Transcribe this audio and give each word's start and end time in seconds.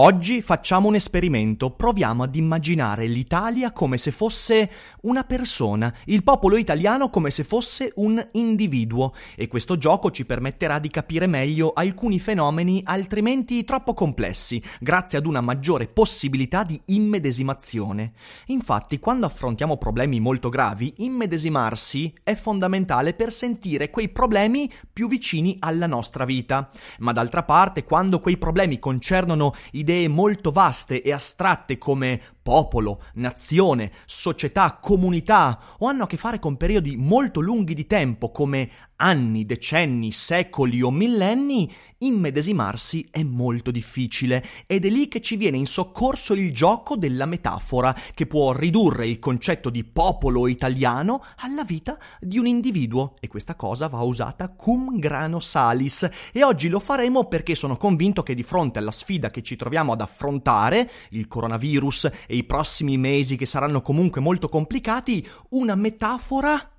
Oggi 0.00 0.42
facciamo 0.42 0.86
un 0.86 0.94
esperimento, 0.94 1.72
proviamo 1.72 2.22
ad 2.22 2.36
immaginare 2.36 3.08
l'Italia 3.08 3.72
come 3.72 3.96
se 3.98 4.12
fosse 4.12 4.70
una 5.02 5.24
persona, 5.24 5.92
il 6.04 6.22
popolo 6.22 6.56
italiano 6.56 7.10
come 7.10 7.32
se 7.32 7.42
fosse 7.42 7.90
un 7.96 8.24
individuo 8.34 9.12
e 9.34 9.48
questo 9.48 9.76
gioco 9.76 10.12
ci 10.12 10.24
permetterà 10.24 10.78
di 10.78 10.88
capire 10.88 11.26
meglio 11.26 11.72
alcuni 11.72 12.20
fenomeni 12.20 12.80
altrimenti 12.84 13.64
troppo 13.64 13.92
complessi, 13.92 14.62
grazie 14.78 15.18
ad 15.18 15.26
una 15.26 15.40
maggiore 15.40 15.88
possibilità 15.88 16.62
di 16.62 16.80
immedesimazione. 16.84 18.12
Infatti, 18.46 19.00
quando 19.00 19.26
affrontiamo 19.26 19.78
problemi 19.78 20.20
molto 20.20 20.48
gravi, 20.48 20.94
immedesimarsi 20.98 22.14
è 22.22 22.36
fondamentale 22.36 23.14
per 23.14 23.32
sentire 23.32 23.90
quei 23.90 24.10
problemi 24.10 24.72
più 24.92 25.08
vicini 25.08 25.56
alla 25.58 25.88
nostra 25.88 26.24
vita. 26.24 26.70
Ma 27.00 27.10
d'altra 27.10 27.42
parte, 27.42 27.82
quando 27.82 28.20
quei 28.20 28.36
problemi 28.36 28.78
concernono 28.78 29.52
idee 29.88 30.08
molto 30.08 30.50
vaste 30.52 31.00
e 31.00 31.12
astratte 31.12 31.78
come 31.78 32.20
popolo, 32.42 33.02
nazione, 33.14 33.90
società, 34.04 34.78
comunità 34.80 35.58
o 35.78 35.86
hanno 35.86 36.04
a 36.04 36.06
che 36.06 36.18
fare 36.18 36.38
con 36.38 36.58
periodi 36.58 36.96
molto 36.96 37.40
lunghi 37.40 37.72
di 37.72 37.86
tempo 37.86 38.30
come 38.30 38.70
anni, 38.96 39.46
decenni, 39.46 40.12
secoli 40.12 40.82
o 40.82 40.90
millenni, 40.90 41.72
immedesimarsi 41.98 43.06
è 43.10 43.22
molto 43.22 43.70
difficile 43.70 44.44
ed 44.66 44.84
è 44.84 44.88
lì 44.88 45.08
che 45.08 45.20
ci 45.20 45.36
viene 45.36 45.56
in 45.56 45.66
soccorso 45.66 46.34
il 46.34 46.52
gioco 46.52 46.96
della 46.96 47.26
metafora 47.26 47.94
che 48.14 48.26
può 48.26 48.52
ridurre 48.52 49.08
il 49.08 49.18
concetto 49.18 49.70
di 49.70 49.84
popolo 49.84 50.46
italiano 50.46 51.24
alla 51.38 51.64
vita 51.64 51.98
di 52.20 52.38
un 52.38 52.46
individuo. 52.46 53.16
E 53.20 53.28
questa 53.28 53.56
cosa 53.56 53.88
va 53.88 54.00
usata 54.02 54.48
cum 54.50 54.98
grano 54.98 55.40
salis. 55.40 56.08
E 56.32 56.44
oggi 56.44 56.68
lo 56.68 56.80
faremo 56.80 57.24
perché 57.24 57.54
sono 57.54 57.76
convinto 57.76 58.22
che 58.22 58.34
di 58.34 58.42
fronte 58.42 58.78
alla 58.78 58.92
sfida 58.92 59.30
che 59.30 59.42
ci 59.42 59.56
troviamo 59.56 59.92
ad 59.92 60.00
affrontare, 60.00 60.88
il 61.10 61.26
coronavirus 61.26 62.10
e 62.26 62.36
i 62.36 62.44
prossimi 62.44 62.96
mesi 62.96 63.36
che 63.36 63.46
saranno 63.46 63.82
comunque 63.82 64.20
molto 64.20 64.48
complicati, 64.48 65.26
una 65.50 65.74
metafora 65.74 66.70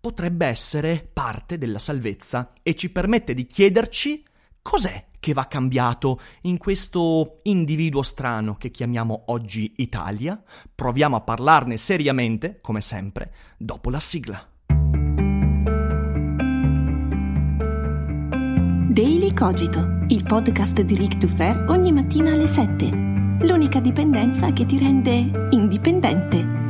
potrebbe 0.00 0.46
essere 0.46 1.08
parte 1.12 1.58
della 1.58 1.78
salvezza. 1.78 2.52
E 2.62 2.74
ci 2.74 2.90
permette 2.90 3.34
di 3.34 3.46
chiederci 3.46 4.24
cos'è 4.62 5.06
che 5.20 5.32
va 5.32 5.46
cambiato 5.46 6.18
in 6.42 6.56
questo 6.56 7.36
individuo 7.42 8.02
strano 8.02 8.56
che 8.56 8.70
chiamiamo 8.70 9.24
oggi 9.26 9.74
Italia. 9.76 10.42
Proviamo 10.74 11.16
a 11.16 11.20
parlarne 11.20 11.76
seriamente, 11.76 12.58
come 12.60 12.80
sempre, 12.80 13.32
dopo 13.58 13.90
la 13.90 14.00
sigla. 14.00 14.44
Daily 18.90 19.32
Cogito, 19.32 20.04
il 20.08 20.24
podcast 20.24 20.80
di 20.80 20.96
Rick 20.96 21.18
Dufer 21.18 21.66
ogni 21.68 21.92
mattina 21.92 22.32
alle 22.32 22.46
7. 22.46 22.86
L'unica 23.42 23.78
dipendenza 23.80 24.52
che 24.52 24.66
ti 24.66 24.78
rende 24.78 25.48
indipendente. 25.50 26.69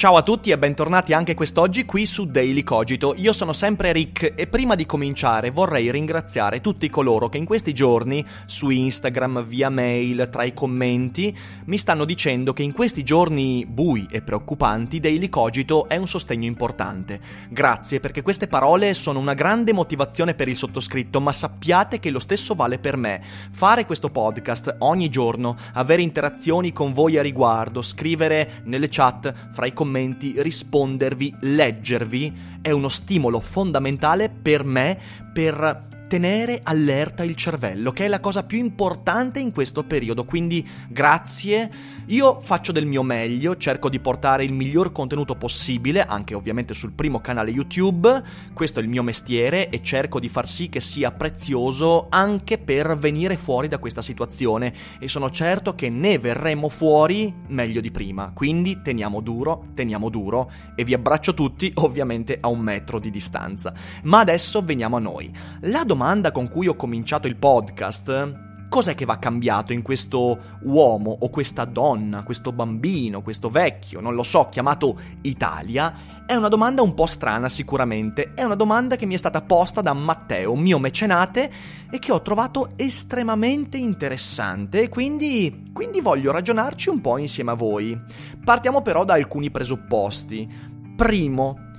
Ciao 0.00 0.16
a 0.16 0.22
tutti 0.22 0.50
e 0.50 0.56
bentornati 0.56 1.12
anche 1.12 1.34
quest'oggi 1.34 1.84
qui 1.84 2.06
su 2.06 2.24
Daily 2.24 2.62
Cogito. 2.62 3.12
Io 3.18 3.34
sono 3.34 3.52
sempre 3.52 3.92
Rick 3.92 4.32
e 4.34 4.46
prima 4.46 4.74
di 4.74 4.86
cominciare 4.86 5.50
vorrei 5.50 5.90
ringraziare 5.90 6.62
tutti 6.62 6.88
coloro 6.88 7.28
che 7.28 7.36
in 7.36 7.44
questi 7.44 7.74
giorni 7.74 8.24
su 8.46 8.70
Instagram, 8.70 9.44
via 9.44 9.68
mail, 9.68 10.30
tra 10.32 10.44
i 10.44 10.54
commenti 10.54 11.36
mi 11.66 11.76
stanno 11.76 12.06
dicendo 12.06 12.54
che 12.54 12.62
in 12.62 12.72
questi 12.72 13.02
giorni 13.02 13.66
bui 13.68 14.08
e 14.10 14.22
preoccupanti 14.22 15.00
Daily 15.00 15.28
Cogito 15.28 15.86
è 15.86 15.98
un 15.98 16.08
sostegno 16.08 16.46
importante. 16.46 17.20
Grazie 17.50 18.00
perché 18.00 18.22
queste 18.22 18.46
parole 18.46 18.94
sono 18.94 19.18
una 19.18 19.34
grande 19.34 19.74
motivazione 19.74 20.32
per 20.32 20.48
il 20.48 20.56
sottoscritto, 20.56 21.20
ma 21.20 21.32
sappiate 21.32 22.00
che 22.00 22.08
lo 22.08 22.20
stesso 22.20 22.54
vale 22.54 22.78
per 22.78 22.96
me. 22.96 23.22
Fare 23.50 23.84
questo 23.84 24.08
podcast 24.08 24.76
ogni 24.78 25.10
giorno, 25.10 25.58
avere 25.74 26.00
interazioni 26.00 26.72
con 26.72 26.94
voi 26.94 27.18
a 27.18 27.22
riguardo, 27.22 27.82
scrivere 27.82 28.62
nelle 28.64 28.88
chat, 28.88 29.50
fra 29.52 29.66
i 29.66 29.74
commenti 29.74 29.88
commenti, 29.90 30.34
rispondervi, 30.36 31.34
leggervi 31.40 32.32
è 32.62 32.70
uno 32.70 32.88
stimolo 32.88 33.40
fondamentale 33.40 34.30
per 34.30 34.62
me 34.62 34.96
per 35.32 35.88
tenere 36.10 36.58
allerta 36.64 37.22
il 37.22 37.36
cervello, 37.36 37.92
che 37.92 38.06
è 38.06 38.08
la 38.08 38.18
cosa 38.18 38.42
più 38.42 38.58
importante 38.58 39.38
in 39.38 39.52
questo 39.52 39.84
periodo. 39.84 40.24
Quindi 40.24 40.68
grazie, 40.88 41.70
io 42.06 42.40
faccio 42.40 42.72
del 42.72 42.84
mio 42.84 43.04
meglio, 43.04 43.56
cerco 43.56 43.88
di 43.88 44.00
portare 44.00 44.42
il 44.42 44.52
miglior 44.52 44.90
contenuto 44.90 45.36
possibile, 45.36 46.04
anche 46.04 46.34
ovviamente 46.34 46.74
sul 46.74 46.90
primo 46.90 47.20
canale 47.20 47.52
YouTube, 47.52 48.24
questo 48.52 48.80
è 48.80 48.82
il 48.82 48.88
mio 48.88 49.04
mestiere 49.04 49.68
e 49.68 49.84
cerco 49.84 50.18
di 50.18 50.28
far 50.28 50.48
sì 50.48 50.68
che 50.68 50.80
sia 50.80 51.12
prezioso 51.12 52.08
anche 52.10 52.58
per 52.58 52.96
venire 52.98 53.36
fuori 53.36 53.68
da 53.68 53.78
questa 53.78 54.02
situazione 54.02 54.74
e 54.98 55.06
sono 55.06 55.30
certo 55.30 55.76
che 55.76 55.90
ne 55.90 56.18
verremo 56.18 56.68
fuori 56.68 57.32
meglio 57.46 57.80
di 57.80 57.92
prima. 57.92 58.32
Quindi 58.34 58.80
teniamo 58.82 59.20
duro, 59.20 59.66
teniamo 59.74 60.08
duro 60.08 60.50
e 60.74 60.82
vi 60.82 60.92
abbraccio 60.92 61.34
tutti 61.34 61.70
ovviamente 61.76 62.36
a 62.40 62.48
un 62.48 62.58
metro 62.58 62.98
di 62.98 63.12
distanza. 63.12 63.72
Ma 64.02 64.18
adesso 64.18 64.60
veniamo 64.60 64.96
a 64.96 65.00
noi. 65.00 65.32
La 65.60 65.84
domanda 65.84 65.98
domanda 66.00 66.32
con 66.32 66.48
cui 66.48 66.66
ho 66.66 66.76
cominciato 66.76 67.26
il 67.26 67.36
podcast, 67.36 68.68
cos'è 68.70 68.94
che 68.94 69.04
va 69.04 69.18
cambiato 69.18 69.74
in 69.74 69.82
questo 69.82 70.58
uomo 70.62 71.14
o 71.20 71.28
questa 71.28 71.66
donna, 71.66 72.22
questo 72.22 72.52
bambino, 72.52 73.20
questo 73.20 73.50
vecchio, 73.50 74.00
non 74.00 74.14
lo 74.14 74.22
so, 74.22 74.48
chiamato 74.48 74.98
Italia, 75.20 76.24
è 76.24 76.34
una 76.34 76.48
domanda 76.48 76.80
un 76.80 76.94
po' 76.94 77.04
strana 77.04 77.50
sicuramente, 77.50 78.32
è 78.32 78.42
una 78.42 78.54
domanda 78.54 78.96
che 78.96 79.04
mi 79.04 79.12
è 79.12 79.18
stata 79.18 79.42
posta 79.42 79.82
da 79.82 79.92
Matteo, 79.92 80.56
mio 80.56 80.78
mecenate, 80.78 81.52
e 81.90 81.98
che 81.98 82.12
ho 82.12 82.22
trovato 82.22 82.70
estremamente 82.76 83.76
interessante, 83.76 84.88
quindi, 84.88 85.68
quindi 85.74 86.00
voglio 86.00 86.32
ragionarci 86.32 86.88
un 86.88 87.02
po' 87.02 87.18
insieme 87.18 87.50
a 87.50 87.54
voi. 87.54 88.00
Partiamo 88.42 88.80
però 88.80 89.04
da 89.04 89.12
alcuni 89.12 89.50
presupposti. 89.50 90.48
Primo, 90.96 91.69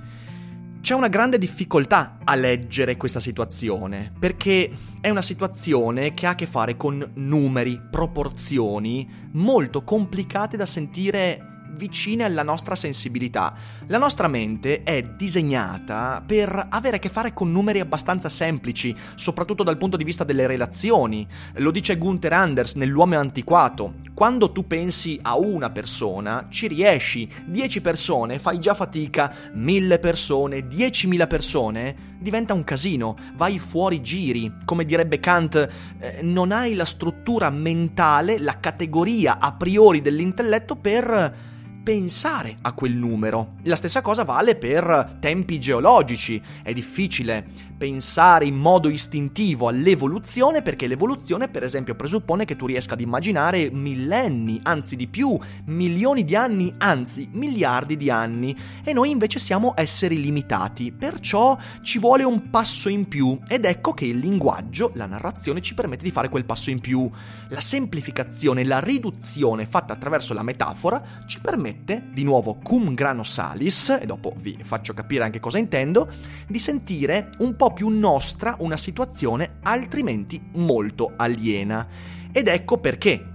c'è 0.82 0.94
una 0.94 1.06
grande 1.06 1.38
difficoltà 1.38 2.18
a 2.24 2.34
leggere 2.34 2.96
questa 2.96 3.20
situazione, 3.20 4.12
perché 4.18 4.68
è 5.00 5.10
una 5.10 5.22
situazione 5.22 6.12
che 6.12 6.26
ha 6.26 6.30
a 6.30 6.34
che 6.34 6.46
fare 6.46 6.76
con 6.76 7.08
numeri, 7.14 7.80
proporzioni 7.88 9.08
molto 9.30 9.84
complicate 9.84 10.56
da 10.56 10.66
sentire 10.66 11.51
vicine 11.74 12.24
alla 12.24 12.42
nostra 12.42 12.74
sensibilità. 12.74 13.54
La 13.86 13.98
nostra 13.98 14.28
mente 14.28 14.82
è 14.82 15.02
disegnata 15.02 16.22
per 16.24 16.66
avere 16.70 16.96
a 16.96 16.98
che 16.98 17.08
fare 17.08 17.32
con 17.32 17.50
numeri 17.52 17.80
abbastanza 17.80 18.28
semplici, 18.28 18.94
soprattutto 19.14 19.62
dal 19.62 19.76
punto 19.76 19.96
di 19.96 20.04
vista 20.04 20.24
delle 20.24 20.46
relazioni. 20.46 21.26
Lo 21.54 21.70
dice 21.70 21.96
Gunther 21.96 22.32
Anders 22.32 22.74
nell'uomo 22.74 23.18
antiquato. 23.18 23.94
Quando 24.14 24.52
tu 24.52 24.66
pensi 24.66 25.18
a 25.22 25.36
una 25.36 25.70
persona, 25.70 26.46
ci 26.48 26.68
riesci. 26.68 27.28
10 27.46 27.80
persone, 27.80 28.38
fai 28.38 28.58
già 28.58 28.74
fatica. 28.74 29.34
1000 29.52 29.98
persone, 29.98 30.68
10.000 30.68 31.26
persone, 31.26 31.96
diventa 32.18 32.54
un 32.54 32.64
casino. 32.64 33.16
Vai 33.34 33.58
fuori 33.58 34.02
giri. 34.02 34.52
Come 34.64 34.84
direbbe 34.84 35.18
Kant, 35.20 35.68
eh, 35.98 36.20
non 36.22 36.52
hai 36.52 36.74
la 36.74 36.84
struttura 36.84 37.50
mentale, 37.50 38.38
la 38.38 38.60
categoria 38.60 39.38
a 39.38 39.52
priori 39.52 40.00
dell'intelletto 40.00 40.76
per 40.76 41.50
pensare 41.82 42.58
a 42.62 42.72
quel 42.72 42.92
numero. 42.92 43.54
La 43.64 43.76
stessa 43.76 44.02
cosa 44.02 44.24
vale 44.24 44.56
per 44.56 45.16
tempi 45.20 45.58
geologici. 45.58 46.40
È 46.62 46.72
difficile 46.72 47.71
pensare 47.82 48.44
in 48.44 48.54
modo 48.54 48.88
istintivo 48.88 49.66
all'evoluzione 49.66 50.62
perché 50.62 50.86
l'evoluzione, 50.86 51.48
per 51.48 51.64
esempio, 51.64 51.96
presuppone 51.96 52.44
che 52.44 52.54
tu 52.54 52.66
riesca 52.66 52.94
ad 52.94 53.00
immaginare 53.00 53.72
millenni, 53.72 54.60
anzi 54.62 54.94
di 54.94 55.08
più, 55.08 55.36
milioni 55.64 56.22
di 56.22 56.36
anni, 56.36 56.72
anzi 56.78 57.28
miliardi 57.32 57.96
di 57.96 58.08
anni. 58.08 58.56
E 58.84 58.92
noi 58.92 59.10
invece 59.10 59.40
siamo 59.40 59.72
esseri 59.74 60.20
limitati, 60.20 60.92
perciò 60.92 61.58
ci 61.80 61.98
vuole 61.98 62.22
un 62.22 62.50
passo 62.50 62.88
in 62.88 63.08
più 63.08 63.36
ed 63.48 63.64
ecco 63.64 63.94
che 63.94 64.04
il 64.04 64.18
linguaggio, 64.18 64.92
la 64.94 65.06
narrazione 65.06 65.60
ci 65.60 65.74
permette 65.74 66.04
di 66.04 66.12
fare 66.12 66.28
quel 66.28 66.44
passo 66.44 66.70
in 66.70 66.78
più. 66.78 67.10
La 67.48 67.60
semplificazione, 67.60 68.62
la 68.62 68.78
riduzione 68.78 69.66
fatta 69.66 69.92
attraverso 69.92 70.34
la 70.34 70.44
metafora 70.44 71.02
ci 71.26 71.40
permette, 71.40 72.10
di 72.12 72.22
nuovo 72.22 72.60
cum 72.62 72.94
grano 72.94 73.24
salis, 73.24 73.98
e 74.00 74.06
dopo 74.06 74.32
vi 74.36 74.56
faccio 74.62 74.94
capire 74.94 75.24
anche 75.24 75.40
cosa 75.40 75.58
intendo, 75.58 76.08
di 76.46 76.60
sentire 76.60 77.30
un 77.38 77.56
po' 77.56 77.70
più 77.72 77.88
nostra 77.88 78.56
una 78.60 78.76
situazione 78.76 79.58
altrimenti 79.62 80.40
molto 80.54 81.12
aliena. 81.16 81.86
Ed 82.30 82.48
ecco 82.48 82.78
perché 82.78 83.10
eh, 83.10 83.26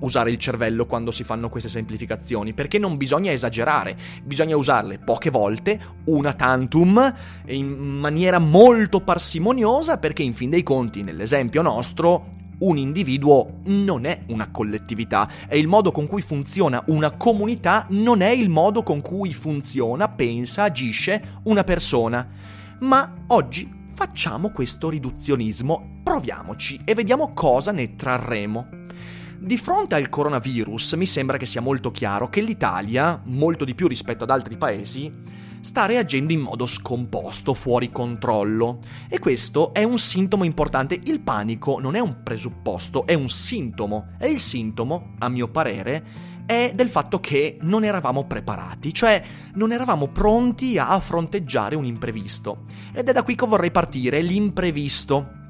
usare 0.00 0.30
il 0.30 0.38
cervello 0.38 0.84
quando 0.84 1.10
si 1.10 1.24
fanno 1.24 1.48
queste 1.48 1.68
semplificazioni, 1.68 2.52
perché 2.52 2.78
non 2.78 2.96
bisogna 2.96 3.32
esagerare, 3.32 3.96
bisogna 4.22 4.56
usarle 4.56 4.98
poche 4.98 5.30
volte, 5.30 5.80
una 6.06 6.34
tantum, 6.34 7.14
in 7.46 7.66
maniera 7.66 8.38
molto 8.38 9.00
parsimoniosa, 9.00 9.98
perché 9.98 10.22
in 10.22 10.34
fin 10.34 10.50
dei 10.50 10.62
conti, 10.62 11.02
nell'esempio 11.02 11.62
nostro, 11.62 12.40
un 12.62 12.76
individuo 12.76 13.60
non 13.64 14.04
è 14.04 14.22
una 14.28 14.50
collettività 14.50 15.28
e 15.48 15.58
il 15.58 15.66
modo 15.66 15.90
con 15.90 16.06
cui 16.06 16.22
funziona 16.22 16.82
una 16.86 17.10
comunità 17.10 17.86
non 17.90 18.20
è 18.20 18.30
il 18.30 18.48
modo 18.48 18.82
con 18.82 19.00
cui 19.00 19.32
funziona, 19.32 20.08
pensa, 20.08 20.64
agisce 20.64 21.40
una 21.44 21.64
persona. 21.64 22.28
Ma 22.80 23.14
oggi 23.28 23.80
facciamo 24.02 24.50
questo 24.50 24.88
riduzionismo, 24.88 26.00
proviamoci 26.02 26.80
e 26.84 26.92
vediamo 26.92 27.32
cosa 27.32 27.70
ne 27.70 27.94
trarremo. 27.94 28.66
Di 29.38 29.56
fronte 29.56 29.94
al 29.94 30.08
coronavirus 30.08 30.94
mi 30.94 31.06
sembra 31.06 31.36
che 31.36 31.46
sia 31.46 31.60
molto 31.60 31.92
chiaro 31.92 32.28
che 32.28 32.40
l'Italia, 32.40 33.22
molto 33.26 33.64
di 33.64 33.76
più 33.76 33.86
rispetto 33.86 34.24
ad 34.24 34.30
altri 34.30 34.56
paesi, 34.56 35.08
sta 35.60 35.86
reagendo 35.86 36.32
in 36.32 36.40
modo 36.40 36.66
scomposto, 36.66 37.54
fuori 37.54 37.92
controllo. 37.92 38.80
E 39.08 39.20
questo 39.20 39.72
è 39.72 39.84
un 39.84 40.00
sintomo 40.00 40.42
importante. 40.42 41.00
Il 41.04 41.20
panico 41.20 41.78
non 41.78 41.94
è 41.94 42.00
un 42.00 42.24
presupposto, 42.24 43.06
è 43.06 43.14
un 43.14 43.30
sintomo. 43.30 44.16
E 44.18 44.30
il 44.30 44.40
sintomo, 44.40 45.14
a 45.20 45.28
mio 45.28 45.46
parere, 45.46 46.04
è 46.52 46.72
del 46.74 46.88
fatto 46.88 47.18
che 47.18 47.56
non 47.62 47.84
eravamo 47.84 48.24
preparati, 48.24 48.92
cioè 48.92 49.22
non 49.54 49.72
eravamo 49.72 50.08
pronti 50.08 50.78
a 50.78 50.98
fronteggiare 51.00 51.74
un 51.74 51.84
imprevisto. 51.84 52.64
Ed 52.92 53.08
è 53.08 53.12
da 53.12 53.22
qui 53.22 53.34
che 53.34 53.46
vorrei 53.46 53.70
partire, 53.70 54.20
l'imprevisto. 54.20 55.41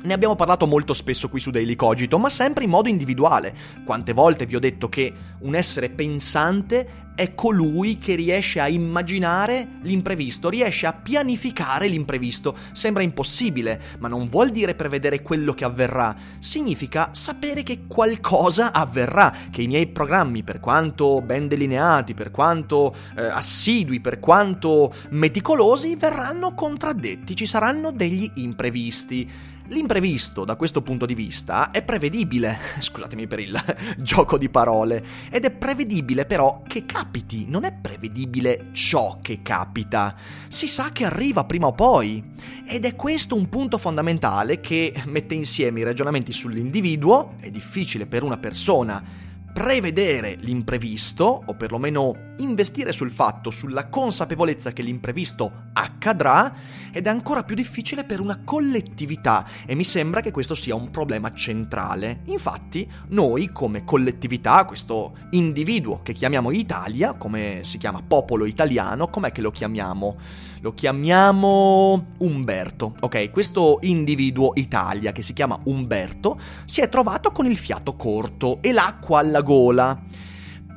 Ne 0.00 0.14
abbiamo 0.14 0.36
parlato 0.36 0.66
molto 0.66 0.92
spesso 0.92 1.28
qui 1.28 1.40
su 1.40 1.50
Daily 1.50 1.74
Cogito, 1.74 2.18
ma 2.18 2.30
sempre 2.30 2.64
in 2.64 2.70
modo 2.70 2.88
individuale. 2.88 3.54
Quante 3.84 4.12
volte 4.12 4.46
vi 4.46 4.54
ho 4.54 4.60
detto 4.60 4.88
che 4.88 5.12
un 5.40 5.56
essere 5.56 5.90
pensante 5.90 7.06
è 7.16 7.34
colui 7.34 7.98
che 7.98 8.14
riesce 8.14 8.60
a 8.60 8.68
immaginare 8.68 9.66
l'imprevisto, 9.82 10.48
riesce 10.48 10.86
a 10.86 10.92
pianificare 10.92 11.88
l'imprevisto. 11.88 12.54
Sembra 12.70 13.02
impossibile, 13.02 13.80
ma 13.98 14.06
non 14.06 14.28
vuol 14.28 14.50
dire 14.50 14.76
prevedere 14.76 15.20
quello 15.20 15.52
che 15.52 15.64
avverrà, 15.64 16.14
significa 16.38 17.08
sapere 17.10 17.64
che 17.64 17.86
qualcosa 17.88 18.72
avverrà, 18.72 19.34
che 19.50 19.62
i 19.62 19.66
miei 19.66 19.88
programmi, 19.88 20.44
per 20.44 20.60
quanto 20.60 21.20
ben 21.20 21.48
delineati, 21.48 22.14
per 22.14 22.30
quanto 22.30 22.94
eh, 23.16 23.24
assidui, 23.24 23.98
per 23.98 24.20
quanto 24.20 24.94
meticolosi, 25.10 25.96
verranno 25.96 26.54
contraddetti, 26.54 27.34
ci 27.34 27.46
saranno 27.46 27.90
degli 27.90 28.30
imprevisti. 28.36 29.56
L'imprevisto, 29.70 30.46
da 30.46 30.56
questo 30.56 30.80
punto 30.80 31.04
di 31.04 31.14
vista, 31.14 31.70
è 31.70 31.82
prevedibile, 31.82 32.58
scusatemi 32.80 33.26
per 33.26 33.40
il 33.40 33.62
gioco 33.98 34.38
di 34.38 34.48
parole, 34.48 35.04
ed 35.30 35.44
è 35.44 35.50
prevedibile 35.50 36.24
però 36.24 36.62
che 36.66 36.86
capiti, 36.86 37.44
non 37.46 37.64
è 37.64 37.74
prevedibile 37.74 38.70
ciò 38.72 39.18
che 39.20 39.42
capita. 39.42 40.16
Si 40.48 40.66
sa 40.66 40.90
che 40.90 41.04
arriva 41.04 41.44
prima 41.44 41.66
o 41.66 41.72
poi. 41.72 42.24
Ed 42.66 42.86
è 42.86 42.96
questo 42.96 43.36
un 43.36 43.50
punto 43.50 43.76
fondamentale 43.76 44.60
che 44.60 44.94
mette 45.04 45.34
insieme 45.34 45.80
i 45.80 45.84
ragionamenti 45.84 46.32
sull'individuo, 46.32 47.34
è 47.38 47.50
difficile 47.50 48.06
per 48.06 48.22
una 48.22 48.38
persona 48.38 49.27
prevedere 49.58 50.36
l'imprevisto, 50.38 51.42
o 51.44 51.54
perlomeno 51.56 52.26
investire 52.36 52.92
sul 52.92 53.10
fatto, 53.10 53.50
sulla 53.50 53.88
consapevolezza 53.88 54.72
che 54.72 54.82
l'imprevisto 54.82 55.70
accadrà, 55.72 56.54
ed 56.92 57.06
è 57.06 57.10
ancora 57.10 57.42
più 57.42 57.56
difficile 57.56 58.04
per 58.04 58.20
una 58.20 58.40
collettività 58.44 59.44
e 59.66 59.74
mi 59.74 59.82
sembra 59.82 60.20
che 60.20 60.30
questo 60.30 60.54
sia 60.54 60.76
un 60.76 60.90
problema 60.90 61.32
centrale. 61.34 62.20
Infatti, 62.26 62.88
noi 63.08 63.50
come 63.50 63.82
collettività, 63.82 64.64
questo 64.64 65.16
individuo 65.30 66.02
che 66.02 66.12
chiamiamo 66.12 66.52
Italia, 66.52 67.14
come 67.14 67.62
si 67.64 67.78
chiama 67.78 68.00
popolo 68.06 68.44
italiano, 68.44 69.08
com'è 69.08 69.32
che 69.32 69.40
lo 69.40 69.50
chiamiamo? 69.50 70.18
Lo 70.60 70.74
chiamiamo 70.74 72.14
Umberto, 72.18 72.94
ok? 72.98 73.30
Questo 73.30 73.78
individuo 73.82 74.52
Italia 74.54 75.12
che 75.12 75.22
si 75.22 75.32
chiama 75.32 75.58
Umberto 75.64 76.38
si 76.64 76.80
è 76.80 76.88
trovato 76.88 77.30
con 77.30 77.46
il 77.46 77.56
fiato 77.56 77.94
corto 77.94 78.58
e 78.60 78.72
l'acqua 78.72 79.20
alla 79.20 79.42
gola. 79.48 79.98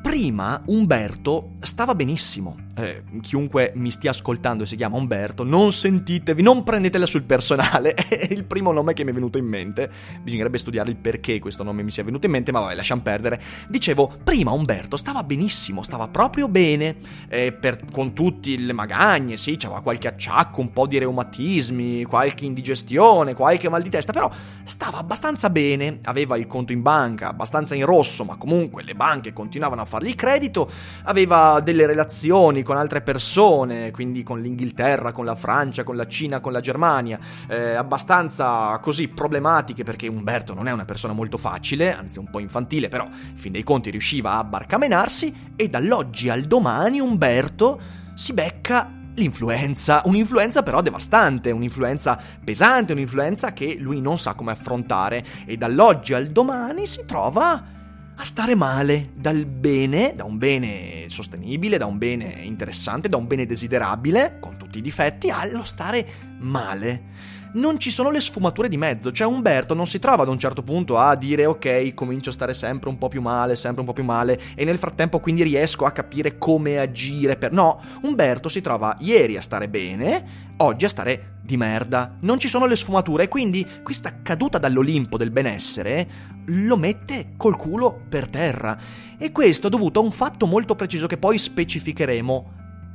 Prima 0.02 0.64
Umberto 0.68 1.58
stava 1.60 1.94
benissimo, 1.94 2.56
eh, 2.76 3.04
chiunque 3.22 3.72
mi 3.76 3.92
stia 3.92 4.12
ascoltando 4.12 4.64
e 4.64 4.66
si 4.66 4.76
chiama 4.76 4.98
Umberto, 4.98 5.44
non 5.44 5.72
sentitevi, 5.72 6.42
non 6.42 6.64
prendetela 6.64 7.06
sul 7.06 7.24
personale, 7.24 7.94
è 7.96 8.28
il 8.30 8.46
primo 8.46 8.72
nome 8.72 8.94
che 8.94 9.04
mi 9.04 9.12
è 9.12 9.14
venuto 9.14 9.38
in 9.38 9.46
mente, 9.46 9.90
bisognerebbe 10.22 10.58
studiare 10.58 10.90
il 10.90 10.98
perché 10.98 11.40
questo 11.40 11.64
nome 11.64 11.84
mi 11.84 11.92
sia 11.92 12.04
venuto 12.04 12.26
in 12.26 12.32
mente, 12.32 12.52
ma 12.52 12.62
vabbè, 12.62 12.76
lasciamo 12.76 13.02
perdere. 13.02 13.42
Dicevo, 13.68 14.18
prima 14.24 14.52
Umberto 14.52 14.98
stava 14.98 15.24
benissimo, 15.24 15.84
stava 15.84 16.08
proprio 16.08 16.48
bene, 16.48 16.96
eh, 17.30 17.52
per, 17.52 17.80
con 17.92 18.14
tutte 18.14 18.56
le 18.58 18.74
magagne, 18.74 19.38
sì, 19.38 19.58
c'aveva 19.58 19.82
qualche 19.82 20.08
acciacco, 20.08 20.62
un 20.62 20.72
po' 20.72 20.88
di 20.88 20.98
reumatismi, 20.98 22.04
qualche 22.04 22.46
indigestione, 22.46 23.34
qualche 23.34 23.70
mal 23.70 23.82
di 23.82 23.90
testa, 23.90 24.14
però 24.14 24.32
stava 24.64 24.98
abbastanza 24.98 25.50
bene, 25.50 26.00
aveva 26.04 26.38
il 26.38 26.48
conto 26.48 26.72
in 26.72 26.82
banca, 26.82 27.30
abbastanza 27.30 27.76
in 27.76 27.86
rosso, 27.86 28.24
ma 28.24 28.36
comunque 28.36 28.84
le 28.84 28.96
banche 28.96 29.34
continuavano 29.34 29.82
a 29.82 29.86
fargli 29.86 30.16
credito, 30.16 30.70
aveva 31.04 31.60
delle 31.60 31.86
relazioni, 31.86 32.61
con 32.64 32.78
altre 32.78 33.02
persone, 33.02 33.92
quindi 33.92 34.24
con 34.24 34.42
l'Inghilterra, 34.42 35.12
con 35.12 35.26
la 35.26 35.36
Francia, 35.36 35.84
con 35.84 35.96
la 35.96 36.08
Cina, 36.08 36.40
con 36.40 36.52
la 36.52 36.60
Germania, 36.60 37.20
eh, 37.48 37.74
abbastanza 37.74 38.78
così 38.80 39.08
problematiche 39.08 39.84
perché 39.84 40.08
Umberto 40.08 40.54
non 40.54 40.68
è 40.68 40.72
una 40.72 40.86
persona 40.86 41.14
molto 41.14 41.38
facile, 41.38 41.96
anzi 41.96 42.20
un 42.20 42.30
po' 42.30 42.40
infantile, 42.40 42.88
però 42.88 43.06
in 43.06 43.38
fin 43.38 43.52
dei 43.52 43.64
conti 43.64 43.90
riusciva 43.90 44.34
a 44.34 44.44
barcamenarsi 44.44 45.54
e 45.56 45.70
dall'oggi 45.70 46.30
al 46.30 46.44
domani 46.44 47.00
Umberto 47.00 47.80
si 48.16 48.34
becca 48.34 49.00
l'influenza, 49.16 50.02
un'influenza 50.06 50.64
però 50.64 50.82
devastante, 50.82 51.52
un'influenza 51.52 52.20
pesante, 52.44 52.94
un'influenza 52.94 53.54
che 53.54 53.78
lui 53.80 54.02
non 54.02 54.18
sa 54.18 54.34
come 54.34 54.52
affrontare 54.52 55.24
e 55.46 55.58
dall'oggi 55.58 56.14
al 56.14 56.28
domani 56.28 56.88
si 56.88 57.04
trova 57.06 57.80
a 58.22 58.24
stare 58.24 58.54
male 58.54 59.10
dal 59.16 59.46
bene, 59.46 60.14
da 60.16 60.26
un 60.26 60.38
bene 60.38 61.06
sostenibile, 61.10 61.80
da 61.80 61.88
un 61.88 61.98
bene 61.98 62.42
interessante, 62.44 63.10
da 63.10 63.18
un 63.18 63.26
bene 63.26 63.48
desiderabile, 63.48 64.38
con 64.40 64.58
tutti 64.58 64.78
i 64.78 64.82
difetti, 64.82 65.32
allo 65.32 65.64
stare 65.64 66.06
male. 66.38 67.41
Non 67.54 67.80
ci 67.80 67.92
sono 67.92 68.12
le 68.12 68.22
sfumature 68.22 68.70
di 68.70 68.78
mezzo, 68.78 69.12
cioè 69.12 69.28
Umberto 69.28 69.74
non 69.74 69.86
si 69.86 70.00
trova 70.00 70.24
ad 70.24 70.30
un 70.30 70.40
certo 70.40 70.64
punto 70.64 70.98
a 70.98 71.16
dire 71.16 71.46
ok, 71.46 71.94
comincio 71.94 72.30
a 72.30 72.34
stare 72.34 72.54
sempre 72.54 72.88
un 72.88 72.98
po' 72.98 73.10
più 73.10 73.20
male, 73.20 73.58
sempre 73.58 73.82
un 73.82 73.88
po' 73.88 73.92
più 73.92 74.06
male 74.06 74.40
e 74.56 74.64
nel 74.64 74.78
frattempo 74.78 75.20
quindi 75.20 75.44
riesco 75.44 75.84
a 75.84 75.92
capire 75.92 76.38
come 76.38 76.80
agire 76.80 77.36
per... 77.36 77.52
No, 77.52 77.82
Umberto 78.04 78.48
si 78.48 78.62
trova 78.62 78.96
ieri 79.00 79.36
a 79.36 79.42
stare 79.42 79.68
bene, 79.68 80.54
oggi 80.58 80.86
a 80.86 80.90
stare 80.90 81.40
di 81.42 81.58
merda. 81.58 82.16
Non 82.22 82.40
ci 82.40 82.48
sono 82.48 82.66
le 82.68 82.78
sfumature 82.78 83.24
e 83.24 83.28
quindi 83.28 83.68
questa 83.84 84.22
caduta 84.22 84.58
dall'Olimpo 84.58 85.18
del 85.18 85.32
benessere 85.32 86.08
lo 86.46 86.78
mette 86.78 87.34
col 87.36 87.58
culo 87.58 88.02
per 88.08 88.30
terra. 88.30 88.80
E 89.18 89.34
questo 89.34 89.68
è 89.68 89.70
dovuto 89.70 90.00
a 90.00 90.04
un 90.04 90.12
fatto 90.12 90.46
molto 90.46 90.76
preciso 90.76 91.06
che 91.06 91.18
poi 91.18 91.38
specificheremo. 91.38 92.52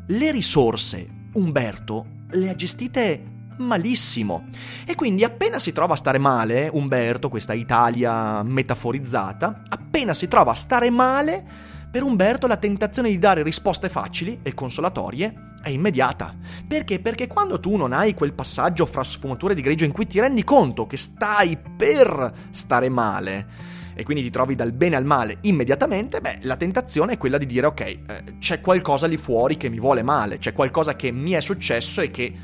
Le 0.06 0.32
risorse, 0.32 1.06
Umberto, 1.34 2.06
le 2.30 2.48
ha 2.48 2.54
gestite 2.54 3.34
malissimo. 3.58 4.46
E 4.84 4.94
quindi 4.94 5.24
appena 5.24 5.58
si 5.58 5.72
trova 5.72 5.94
a 5.94 5.96
stare 5.96 6.18
male, 6.18 6.68
Umberto, 6.72 7.28
questa 7.28 7.54
Italia 7.54 8.42
metaforizzata, 8.42 9.62
appena 9.68 10.14
si 10.14 10.28
trova 10.28 10.52
a 10.52 10.54
stare 10.54 10.90
male, 10.90 11.44
per 11.90 12.02
Umberto 12.02 12.46
la 12.46 12.56
tentazione 12.56 13.08
di 13.08 13.18
dare 13.18 13.42
risposte 13.42 13.88
facili 13.88 14.40
e 14.42 14.54
consolatorie 14.54 15.54
è 15.62 15.70
immediata. 15.70 16.34
Perché? 16.66 17.00
Perché 17.00 17.26
quando 17.26 17.58
tu 17.58 17.76
non 17.76 17.92
hai 17.92 18.14
quel 18.14 18.34
passaggio 18.34 18.86
fra 18.86 19.02
sfumature 19.02 19.54
di 19.54 19.62
grigio 19.62 19.84
in 19.84 19.92
cui 19.92 20.06
ti 20.06 20.20
rendi 20.20 20.44
conto 20.44 20.86
che 20.86 20.96
stai 20.96 21.56
per 21.56 22.32
stare 22.50 22.88
male, 22.88 23.74
e 23.94 24.04
quindi 24.04 24.22
ti 24.22 24.30
trovi 24.30 24.54
dal 24.54 24.72
bene 24.72 24.94
al 24.94 25.06
male 25.06 25.38
immediatamente, 25.42 26.20
beh, 26.20 26.40
la 26.42 26.56
tentazione 26.56 27.14
è 27.14 27.18
quella 27.18 27.38
di 27.38 27.46
dire 27.46 27.66
ok, 27.66 27.80
eh, 27.80 28.00
c'è 28.38 28.60
qualcosa 28.60 29.06
lì 29.06 29.16
fuori 29.16 29.56
che 29.56 29.70
mi 29.70 29.80
vuole 29.80 30.02
male, 30.02 30.36
c'è 30.36 30.52
qualcosa 30.52 30.94
che 30.96 31.10
mi 31.10 31.32
è 31.32 31.40
successo 31.40 32.00
e 32.00 32.10
che... 32.10 32.34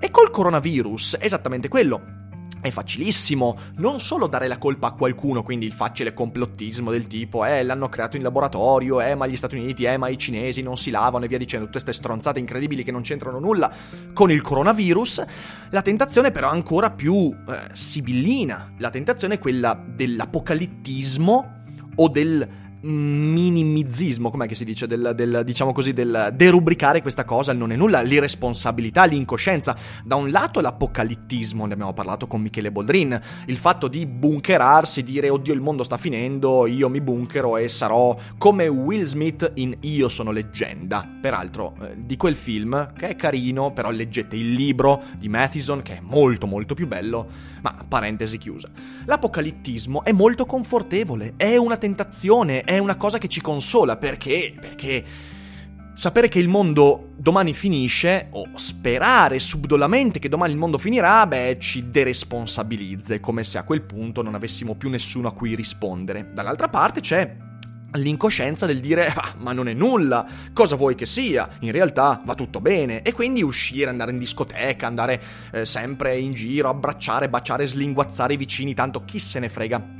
E 0.00 0.10
col 0.10 0.30
coronavirus 0.30 1.16
è 1.16 1.24
esattamente 1.24 1.68
quello. 1.68 2.16
È 2.60 2.70
facilissimo 2.70 3.56
non 3.76 4.00
solo 4.00 4.26
dare 4.26 4.48
la 4.48 4.58
colpa 4.58 4.88
a 4.88 4.92
qualcuno, 4.92 5.42
quindi 5.42 5.66
il 5.66 5.72
facile 5.72 6.12
complottismo 6.12 6.90
del 6.90 7.06
tipo 7.06 7.44
eh 7.44 7.62
l'hanno 7.62 7.88
creato 7.88 8.16
in 8.16 8.22
laboratorio, 8.22 9.00
eh 9.00 9.14
ma 9.14 9.26
gli 9.26 9.36
Stati 9.36 9.56
Uniti, 9.56 9.84
eh 9.84 9.96
ma 9.96 10.08
i 10.08 10.18
cinesi 10.18 10.60
non 10.60 10.76
si 10.76 10.90
lavano 10.90 11.24
e 11.24 11.28
via 11.28 11.38
dicendo, 11.38 11.66
tutte 11.66 11.82
queste 11.82 12.00
stronzate 12.00 12.40
incredibili 12.40 12.82
che 12.82 12.90
non 12.90 13.02
c'entrano 13.02 13.38
nulla 13.38 13.72
con 14.12 14.30
il 14.30 14.40
coronavirus, 14.40 15.24
la 15.70 15.82
tentazione 15.82 16.32
però 16.32 16.48
ancora 16.48 16.90
più 16.90 17.32
eh, 17.48 17.58
sibillina, 17.74 18.74
la 18.78 18.90
tentazione 18.90 19.34
è 19.34 19.38
quella 19.38 19.80
dell'apocalittismo 19.86 21.62
o 21.94 22.08
del 22.08 22.48
minimizzismo, 22.80 24.30
com'è 24.30 24.46
che 24.46 24.54
si 24.54 24.64
dice, 24.64 24.86
del, 24.86 25.12
del, 25.14 25.42
diciamo 25.44 25.72
così, 25.72 25.92
del 25.92 26.32
derubricare 26.34 27.02
questa 27.02 27.24
cosa, 27.24 27.52
il 27.52 27.58
non 27.58 27.72
è 27.72 27.76
nulla, 27.76 28.00
l'irresponsabilità, 28.00 29.04
l'incoscienza. 29.04 29.76
Da 30.04 30.16
un 30.16 30.30
lato 30.30 30.60
l'apocalittismo, 30.60 31.66
ne 31.66 31.72
abbiamo 31.72 31.92
parlato 31.92 32.26
con 32.26 32.40
Michele 32.40 32.70
Boldrin, 32.70 33.20
il 33.46 33.56
fatto 33.56 33.88
di 33.88 34.06
bunkerarsi, 34.06 35.02
dire 35.02 35.28
oddio 35.28 35.52
il 35.52 35.60
mondo 35.60 35.82
sta 35.82 35.96
finendo, 35.96 36.66
io 36.66 36.88
mi 36.88 37.00
bunkero 37.00 37.56
e 37.56 37.68
sarò 37.68 38.16
come 38.36 38.68
Will 38.68 39.04
Smith 39.04 39.50
in 39.54 39.76
Io 39.80 40.08
sono 40.08 40.30
leggenda. 40.30 41.06
Peraltro, 41.20 41.74
eh, 41.82 41.94
di 41.96 42.16
quel 42.16 42.36
film, 42.36 42.92
che 42.92 43.08
è 43.08 43.16
carino, 43.16 43.72
però 43.72 43.90
leggete 43.90 44.36
il 44.36 44.52
libro 44.52 45.02
di 45.16 45.28
Mathison, 45.28 45.82
che 45.82 45.96
è 45.96 46.00
molto 46.02 46.46
molto 46.46 46.74
più 46.74 46.86
bello, 46.86 47.56
ma 47.62 47.84
parentesi 47.86 48.38
chiusa. 48.38 48.68
L'apocalittismo 49.04 50.04
è 50.04 50.12
molto 50.12 50.46
confortevole, 50.46 51.34
è 51.36 51.56
una 51.56 51.76
tentazione, 51.76 52.62
è 52.62 52.78
una 52.78 52.96
cosa 52.96 53.18
che 53.18 53.28
ci 53.28 53.40
consola 53.40 53.96
perché 53.96 54.54
perché 54.58 55.04
sapere 55.94 56.28
che 56.28 56.38
il 56.38 56.48
mondo 56.48 57.08
domani 57.16 57.52
finisce 57.52 58.28
o 58.30 58.50
sperare 58.54 59.40
subdolamente 59.40 60.20
che 60.20 60.28
domani 60.28 60.52
il 60.52 60.58
mondo 60.58 60.78
finirà, 60.78 61.26
beh, 61.26 61.56
ci 61.58 61.90
deresponsabilizza, 61.90 63.18
come 63.18 63.42
se 63.42 63.58
a 63.58 63.64
quel 63.64 63.82
punto 63.82 64.22
non 64.22 64.36
avessimo 64.36 64.76
più 64.76 64.90
nessuno 64.90 65.26
a 65.26 65.32
cui 65.32 65.56
rispondere. 65.56 66.30
Dall'altra 66.32 66.68
parte 66.68 67.00
c'è 67.00 67.47
l'incoscienza 67.92 68.66
del 68.66 68.80
dire 68.80 69.06
ah, 69.08 69.34
ma 69.38 69.52
non 69.52 69.68
è 69.68 69.72
nulla, 69.72 70.26
cosa 70.52 70.76
vuoi 70.76 70.94
che 70.94 71.06
sia, 71.06 71.48
in 71.60 71.72
realtà 71.72 72.20
va 72.24 72.34
tutto 72.34 72.60
bene. 72.60 73.02
E 73.02 73.12
quindi 73.12 73.42
uscire, 73.42 73.90
andare 73.90 74.10
in 74.10 74.18
discoteca, 74.18 74.86
andare 74.86 75.22
eh, 75.52 75.64
sempre 75.64 76.16
in 76.16 76.34
giro, 76.34 76.68
abbracciare, 76.68 77.28
baciare, 77.28 77.66
slinguazzare 77.66 78.34
i 78.34 78.36
vicini, 78.36 78.74
tanto 78.74 79.04
chi 79.04 79.18
se 79.18 79.38
ne 79.38 79.48
frega 79.48 79.97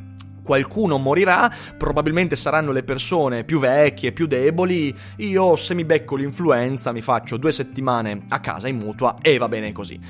qualcuno 0.49 0.97
morirà, 0.97 1.53
probabilmente 1.77 2.35
saranno 2.35 2.73
le 2.73 2.83
persone 2.83 3.45
più 3.45 3.59
vecchie, 3.59 4.13
più 4.13 4.27
deboli, 4.27 4.97
io 5.17 5.57
se 5.57 5.75
mi 5.75 5.85
becco 5.85 6.17
l'influenza 6.17 6.91
mi 6.91 7.03
faccio 7.03 7.37
due 7.37 7.53
settimane 7.53 8.23
a 8.31 8.41
casa 8.41 8.67
in 8.67 8.79
mutua 8.79 9.19
e 9.21 9.37
va 9.37 9.47
bene 9.47 9.73
così. 9.73 10.01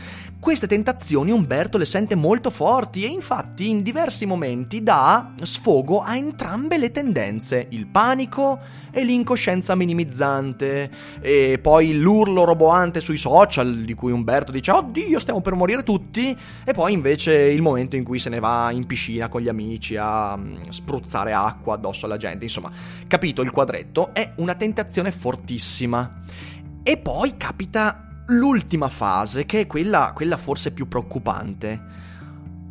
Queste 0.40 0.68
tentazioni 0.68 1.33
Umberto 1.33 1.76
le 1.78 1.85
sente 1.85 2.14
molto 2.14 2.50
forti 2.50 3.02
e 3.02 3.09
infatti 3.09 3.68
in 3.68 3.83
diversi 3.83 4.25
momenti 4.25 4.85
dà 4.85 5.33
sfogo 5.42 5.99
a 5.99 6.16
entrambe 6.16 6.78
le 6.78 6.92
tendenze, 6.92 7.66
il 7.71 7.88
panico 7.88 8.61
e 8.92 9.02
l'incoscienza 9.02 9.75
minimizzante 9.75 10.90
e 11.21 11.59
poi 11.61 11.99
l'urlo 11.99 12.45
roboante 12.45 13.00
sui 13.00 13.16
social 13.16 13.78
di 13.78 13.95
cui 13.95 14.12
Umberto 14.12 14.52
dice 14.52 14.71
oddio 14.71 15.18
stiamo 15.18 15.40
per 15.40 15.54
morire 15.54 15.83
tutti 15.83 16.35
e 16.64 16.73
poi 16.73 16.92
invece 16.92 17.35
il 17.35 17.61
momento 17.61 17.97
in 17.97 18.04
cui 18.04 18.21
se 18.21 18.30
ne 18.30 18.38
va 18.38 18.71
in 18.71 18.87
piscina 18.87 19.28
con 19.28 19.40
gli 19.40 19.49
amici 19.49 19.97
a 19.97 20.28
mm, 20.37 20.69
spruzzare 20.69 21.33
acqua 21.33 21.75
addosso 21.75 22.07
alla 22.07 22.17
gente, 22.17 22.45
insomma 22.45 22.71
capito 23.07 23.43
il 23.43 23.51
quadretto 23.51 24.13
è 24.13 24.33
una 24.37 24.55
tentazione 24.55 25.13
fortissima 25.13 26.23
e 26.83 26.97
poi 26.99 27.37
capita 27.37 28.25
l'ultima 28.29 28.89
fase, 28.89 29.47
che 29.47 29.61
è 29.61 29.67
quella, 29.67 30.13
quella 30.15 30.37
forse 30.37 30.73
più 30.73 30.89
preoccupante. 30.89 32.07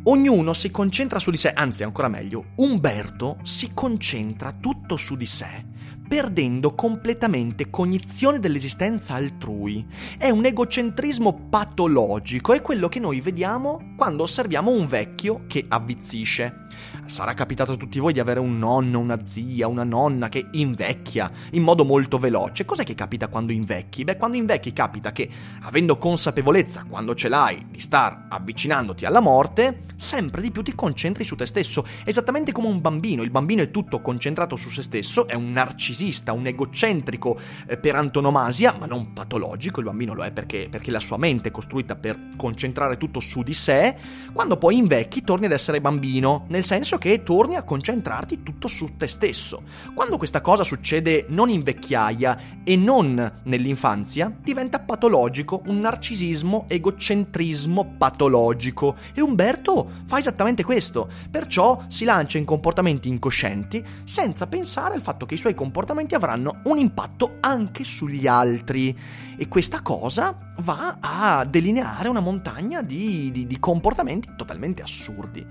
Ognuno 0.04 0.52
si 0.54 0.70
concentra 0.70 1.18
su 1.18 1.30
di 1.30 1.36
sé, 1.36 1.52
anzi 1.52 1.82
ancora 1.82 2.08
meglio, 2.08 2.46
Umberto 2.56 3.38
si 3.42 3.72
concentra 3.74 4.52
tutto 4.52 4.96
su 4.96 5.16
di 5.16 5.26
sé 5.26 5.76
perdendo 6.08 6.74
completamente 6.74 7.68
cognizione 7.68 8.40
dell'esistenza 8.40 9.14
altrui. 9.14 9.86
È 10.16 10.30
un 10.30 10.46
egocentrismo 10.46 11.48
patologico, 11.50 12.54
è 12.54 12.62
quello 12.62 12.88
che 12.88 12.98
noi 12.98 13.20
vediamo 13.20 13.92
quando 13.94 14.22
osserviamo 14.22 14.70
un 14.70 14.86
vecchio 14.86 15.44
che 15.46 15.66
avvizzisce. 15.68 16.66
Sarà 17.08 17.32
capitato 17.32 17.72
a 17.72 17.76
tutti 17.76 17.98
voi 17.98 18.12
di 18.12 18.20
avere 18.20 18.38
un 18.38 18.58
nonno, 18.58 18.98
una 18.98 19.24
zia, 19.24 19.66
una 19.66 19.82
nonna 19.82 20.28
che 20.28 20.48
invecchia 20.52 21.30
in 21.52 21.62
modo 21.62 21.86
molto 21.86 22.18
veloce. 22.18 22.66
Cos'è 22.66 22.84
che 22.84 22.94
capita 22.94 23.28
quando 23.28 23.50
invecchi? 23.50 24.04
Beh, 24.04 24.18
quando 24.18 24.36
invecchi 24.36 24.74
capita 24.74 25.10
che, 25.10 25.26
avendo 25.62 25.96
consapevolezza, 25.96 26.84
quando 26.86 27.14
ce 27.14 27.30
l'hai, 27.30 27.66
di 27.70 27.80
star 27.80 28.26
avvicinandoti 28.28 29.06
alla 29.06 29.20
morte, 29.20 29.84
sempre 29.96 30.42
di 30.42 30.50
più 30.50 30.62
ti 30.62 30.74
concentri 30.74 31.24
su 31.24 31.34
te 31.34 31.46
stesso, 31.46 31.82
esattamente 32.04 32.52
come 32.52 32.68
un 32.68 32.82
bambino. 32.82 33.22
Il 33.22 33.30
bambino 33.30 33.62
è 33.62 33.70
tutto 33.70 34.02
concentrato 34.02 34.54
su 34.54 34.68
se 34.68 34.82
stesso, 34.82 35.26
è 35.26 35.34
un 35.34 35.50
narcisista, 35.50 36.34
un 36.34 36.46
egocentrico 36.46 37.40
eh, 37.66 37.78
per 37.78 37.96
antonomasia, 37.96 38.76
ma 38.78 38.84
non 38.84 39.14
patologico. 39.14 39.80
Il 39.80 39.86
bambino 39.86 40.12
lo 40.12 40.24
è 40.24 40.30
perché, 40.30 40.68
perché 40.70 40.90
la 40.90 41.00
sua 41.00 41.16
mente 41.16 41.48
è 41.48 41.52
costruita 41.52 41.96
per 41.96 42.32
concentrare 42.36 42.98
tutto 42.98 43.18
su 43.18 43.42
di 43.42 43.54
sé. 43.54 43.96
Quando 44.34 44.58
poi 44.58 44.76
invecchi, 44.76 45.22
torni 45.22 45.46
ad 45.46 45.52
essere 45.52 45.80
bambino, 45.80 46.44
nel 46.48 46.64
senso 46.64 46.96
che 46.98 47.22
torni 47.22 47.56
a 47.56 47.62
concentrarti 47.62 48.42
tutto 48.42 48.68
su 48.68 48.96
te 48.96 49.06
stesso. 49.06 49.62
Quando 49.94 50.18
questa 50.18 50.40
cosa 50.40 50.64
succede 50.64 51.26
non 51.28 51.48
in 51.48 51.62
vecchiaia 51.62 52.38
e 52.64 52.76
non 52.76 53.40
nell'infanzia, 53.44 54.30
diventa 54.42 54.80
patologico, 54.80 55.62
un 55.66 55.80
narcisismo, 55.80 56.66
egocentrismo 56.68 57.94
patologico. 57.96 58.96
E 59.14 59.22
Umberto 59.22 59.90
fa 60.04 60.18
esattamente 60.18 60.64
questo, 60.64 61.08
perciò 61.30 61.84
si 61.88 62.04
lancia 62.04 62.38
in 62.38 62.44
comportamenti 62.44 63.08
incoscienti 63.08 63.82
senza 64.04 64.46
pensare 64.46 64.94
al 64.94 65.02
fatto 65.02 65.24
che 65.24 65.34
i 65.34 65.38
suoi 65.38 65.54
comportamenti 65.54 66.14
avranno 66.14 66.60
un 66.64 66.78
impatto 66.78 67.36
anche 67.40 67.84
sugli 67.84 68.26
altri. 68.26 68.96
E 69.36 69.46
questa 69.46 69.82
cosa 69.82 70.47
va 70.60 70.98
a 71.00 71.44
delineare 71.44 72.08
una 72.08 72.20
montagna 72.20 72.82
di, 72.82 73.30
di, 73.30 73.46
di 73.46 73.58
comportamenti 73.58 74.30
totalmente 74.36 74.82
assurdi. 74.82 75.46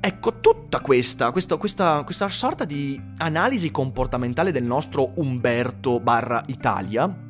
Ecco, 0.00 0.40
tutta 0.40 0.80
questa, 0.80 1.30
questa, 1.30 1.56
questa, 1.56 2.02
questa 2.04 2.28
sorta 2.28 2.64
di 2.64 3.00
analisi 3.18 3.70
comportamentale 3.70 4.52
del 4.52 4.64
nostro 4.64 5.12
Umberto 5.14 5.98
barra 5.98 6.42
Italia 6.46 7.22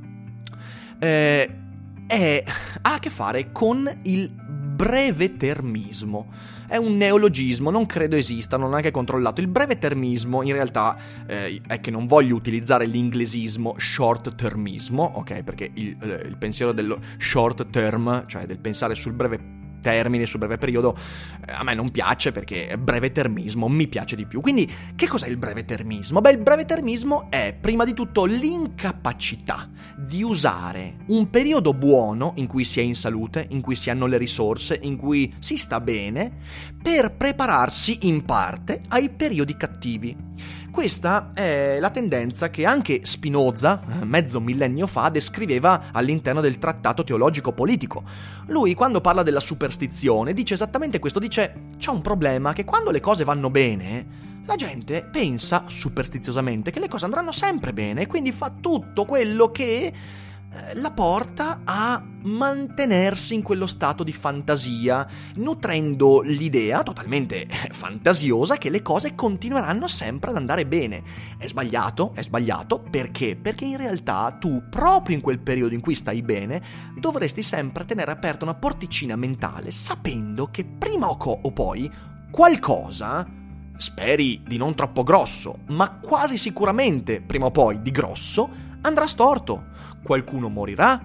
eh, 0.99 1.59
è, 2.07 2.45
ha 2.83 2.95
a 2.95 2.99
che 2.99 3.11
fare 3.11 3.53
con 3.53 3.89
il 4.03 4.29
breve 4.29 5.37
termismo. 5.37 6.27
È 6.67 6.77
un 6.77 6.97
neologismo, 6.97 7.71
non 7.71 7.87
credo 7.87 8.17
esista, 8.17 8.57
non 8.57 8.69
ho 8.69 8.71
neanche 8.71 8.91
controllato. 8.91 9.41
Il 9.41 9.49
breve 9.49 9.79
termismo 9.79 10.43
in 10.43 10.53
realtà 10.53 10.97
eh, 11.27 11.61
è 11.67 11.81
che 11.81 11.91
non 11.91 12.07
voglio 12.07 12.35
utilizzare 12.35 12.87
l'inglesismo 12.87 13.75
short 13.79 14.35
termismo, 14.35 15.13
ok? 15.15 15.43
Perché 15.43 15.71
il, 15.75 15.97
eh, 16.01 16.27
il 16.27 16.37
pensiero 16.37 16.73
dello 16.73 16.99
short 17.19 17.71
term, 17.71 18.27
cioè 18.27 18.47
del 18.47 18.59
pensare 18.59 18.95
sul 18.95 19.13
breve 19.13 19.63
termine 19.85 20.25
sul 20.25 20.39
breve 20.39 20.57
periodo 20.57 20.97
eh, 21.47 21.53
a 21.53 21.63
me 21.63 21.75
non 21.75 21.91
piace 21.91 22.33
perché 22.33 22.79
breve 22.79 23.13
termismo 23.13 23.69
mi 23.69 23.87
piace 23.87 24.17
di 24.17 24.25
più. 24.25 24.41
Quindi 24.41 24.71
che 24.97 25.07
cos'è 25.07 25.29
il 25.29 25.37
breve 25.37 25.67
termismo? 25.67 26.23
Beh, 26.23 26.31
il 26.31 26.39
breve 26.39 26.65
termismo 26.65 27.31
è 27.31 27.55
prima 27.61 27.85
di 27.85 27.93
tutto 27.93 28.25
l'incapacità 28.25 29.69
di 29.95 30.23
usare 30.23 30.97
un 31.09 31.29
periodo 31.29 31.75
buono 31.75 32.33
in 32.37 32.47
cui 32.47 32.65
si 32.65 32.81
è 32.81 32.83
in 32.83 32.95
salute, 32.95 33.47
in 33.51 33.61
cui 33.61 33.75
si 33.77 33.91
hanno 33.91 34.07
le 34.07 34.17
risorse, 34.17 34.79
in 34.83 34.97
cui 34.97 35.35
si 35.39 35.59
sta 35.59 35.81
bene, 35.81 36.33
per 36.83 37.15
prepararsi 37.15 37.99
in 38.03 38.25
parte 38.25 38.81
ai 38.89 39.11
periodi 39.11 39.55
cattivi. 39.57 40.17
Questa 40.75 41.31
è 41.35 41.79
la 41.79 41.91
tendenza 41.91 42.51
che 42.51 42.67
anche 42.67 43.03
Spinoza, 43.05 43.81
mezzo 44.03 44.41
millennio 44.41 44.89
fa, 44.89 45.09
descriveva 45.09 45.93
all'interno 45.93 46.41
del 46.41 46.59
trattato 46.59 47.05
teologico 47.05 47.53
politico. 47.53 48.03
Lui, 48.49 48.75
quando 48.75 49.01
parla 49.01 49.23
della 49.23 49.39
superstizione, 49.39 50.33
dice 50.33 50.55
esattamente 50.55 50.99
questo, 50.99 51.21
dice 51.21 51.75
c'è 51.79 51.91
un 51.91 52.01
problema 52.01 52.53
che 52.53 52.65
quando 52.65 52.91
le 52.91 52.99
cose 52.99 53.23
vanno 53.23 53.51
bene, 53.51 54.43
la 54.47 54.57
gente 54.57 55.05
pensa 55.05 55.63
superstiziosamente 55.69 56.73
che 56.73 56.81
le 56.81 56.89
cose 56.89 57.05
andranno 57.05 57.31
sempre 57.31 57.73
bene 57.73 58.03
e 58.03 58.07
quindi 58.09 58.33
fa 58.33 58.53
tutto 58.61 59.05
quello 59.05 59.53
che 59.53 59.87
eh, 59.87 59.93
la 60.75 60.91
porta 60.91 61.61
a 61.65 62.03
mantenersi 62.23 63.35
in 63.35 63.43
quello 63.43 63.67
stato 63.67 64.03
di 64.03 64.13
fantasia, 64.13 65.07
nutrendo 65.37 66.21
l'idea 66.21 66.83
totalmente 66.83 67.43
eh, 67.43 67.69
fantasiosa 67.71 68.57
che 68.57 68.71
le 68.71 68.83
cose 68.83 69.15
continueranno 69.15 69.87
sempre 69.89 70.31
ad 70.31 70.37
andare 70.37 70.67
bene. 70.67 71.03
È 71.37 71.47
sbagliato, 71.47 72.13
è 72.15 72.23
sbagliato 72.23 72.81
perché? 72.81 73.37
Perché 73.37 73.65
in 73.65 73.77
realtà 73.77 74.37
tu, 74.39 74.63
proprio 74.71 75.17
in 75.17 75.23
quel 75.23 75.41
periodo 75.41 75.75
in 75.75 75.81
cui 75.81 75.95
stai 75.95 76.23
bene, 76.23 76.63
dovresti 76.99 77.43
sempre 77.43 77.85
tenere 77.85 78.11
aperta 78.11 78.45
una 78.45 78.55
porticina 78.55 79.17
mentale, 79.17 79.71
sapendo 79.71 80.49
che 80.51 80.65
prima 80.65 81.09
o, 81.09 81.17
co- 81.17 81.41
o 81.43 81.53
poi 81.53 81.91
qualcosa 82.31 83.43
speri 83.77 84.43
di 84.47 84.57
non 84.57 84.75
troppo 84.75 85.03
grosso, 85.03 85.59
ma 85.67 85.99
quasi 86.01 86.39
sicuramente 86.39 87.21
prima 87.21 87.47
o 87.47 87.51
poi 87.51 87.83
di 87.83 87.91
grosso, 87.91 88.49
andrà 88.83 89.07
storto. 89.07 89.73
Qualcuno 90.05 90.51
morirà, 90.51 91.01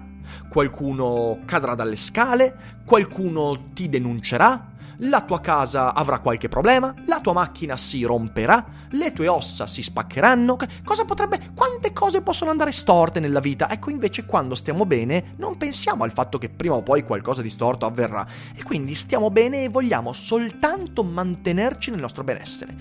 qualcuno 0.50 1.40
cadrà 1.46 1.74
dalle 1.74 1.96
scale, 1.96 2.82
qualcuno 2.84 3.70
ti 3.72 3.88
denuncerà, 3.88 4.72
la 5.00 5.22
tua 5.22 5.40
casa 5.40 5.94
avrà 5.94 6.18
qualche 6.18 6.48
problema, 6.48 6.94
la 7.06 7.20
tua 7.20 7.32
macchina 7.32 7.76
si 7.76 8.02
romperà, 8.02 8.64
le 8.90 9.12
tue 9.12 9.28
ossa 9.28 9.66
si 9.66 9.82
spaccheranno. 9.82 10.56
Cosa 10.84 11.04
potrebbe. 11.04 11.50
Quante 11.54 11.92
cose 11.92 12.22
possono 12.22 12.50
andare 12.50 12.72
storte 12.72 13.20
nella 13.20 13.40
vita? 13.40 13.70
Ecco, 13.70 13.90
invece, 13.90 14.26
quando 14.26 14.54
stiamo 14.54 14.84
bene, 14.84 15.34
non 15.38 15.56
pensiamo 15.56 16.04
al 16.04 16.12
fatto 16.12 16.38
che 16.38 16.48
prima 16.48 16.74
o 16.74 16.82
poi 16.82 17.04
qualcosa 17.04 17.42
di 17.42 17.50
storto 17.50 17.86
avverrà. 17.86 18.26
E 18.54 18.62
quindi 18.62 18.94
stiamo 18.94 19.30
bene 19.30 19.64
e 19.64 19.68
vogliamo 19.68 20.12
soltanto 20.12 21.02
mantenerci 21.02 21.90
nel 21.90 22.00
nostro 22.00 22.24
benessere. 22.24 22.74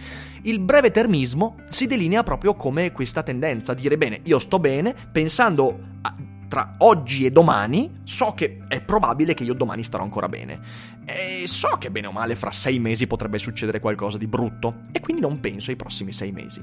Il 0.44 0.60
breve 0.60 0.92
termismo 0.92 1.58
si 1.70 1.88
delinea 1.88 2.24
proprio 2.24 2.56
come 2.56 2.92
questa 2.92 3.24
tendenza 3.24 3.72
a 3.72 3.76
dire: 3.76 3.98
bene, 3.98 4.20
io 4.24 4.40
sto 4.40 4.60
bene, 4.60 4.96
pensando. 5.12 5.98
A 6.02 6.16
tra 6.50 6.75
oggi 6.79 7.25
e 7.25 7.32
domani, 7.32 8.01
so 8.03 8.34
che 8.34 8.63
è 8.68 8.82
probabile 8.82 9.34
che 9.34 9.44
io 9.44 9.53
domani 9.53 9.84
starò 9.84 10.03
ancora 10.03 10.27
bene. 10.27 10.60
E 11.06 11.48
so 11.48 11.77
che 11.77 11.91
bene 11.91 12.08
o 12.08 12.12
male 12.12 12.36
fra 12.36 12.51
sei 12.51 12.79
mesi 12.79 13.08
potrebbe 13.08 13.38
succedere 13.38 13.79
qualcosa 13.79 14.18
di 14.18 14.27
brutto, 14.27 14.82
e 14.91 15.00
quindi 15.00 15.22
non 15.22 15.39
penso 15.39 15.70
ai 15.70 15.77
prossimi 15.77 16.12
sei 16.12 16.32
mesi. 16.32 16.62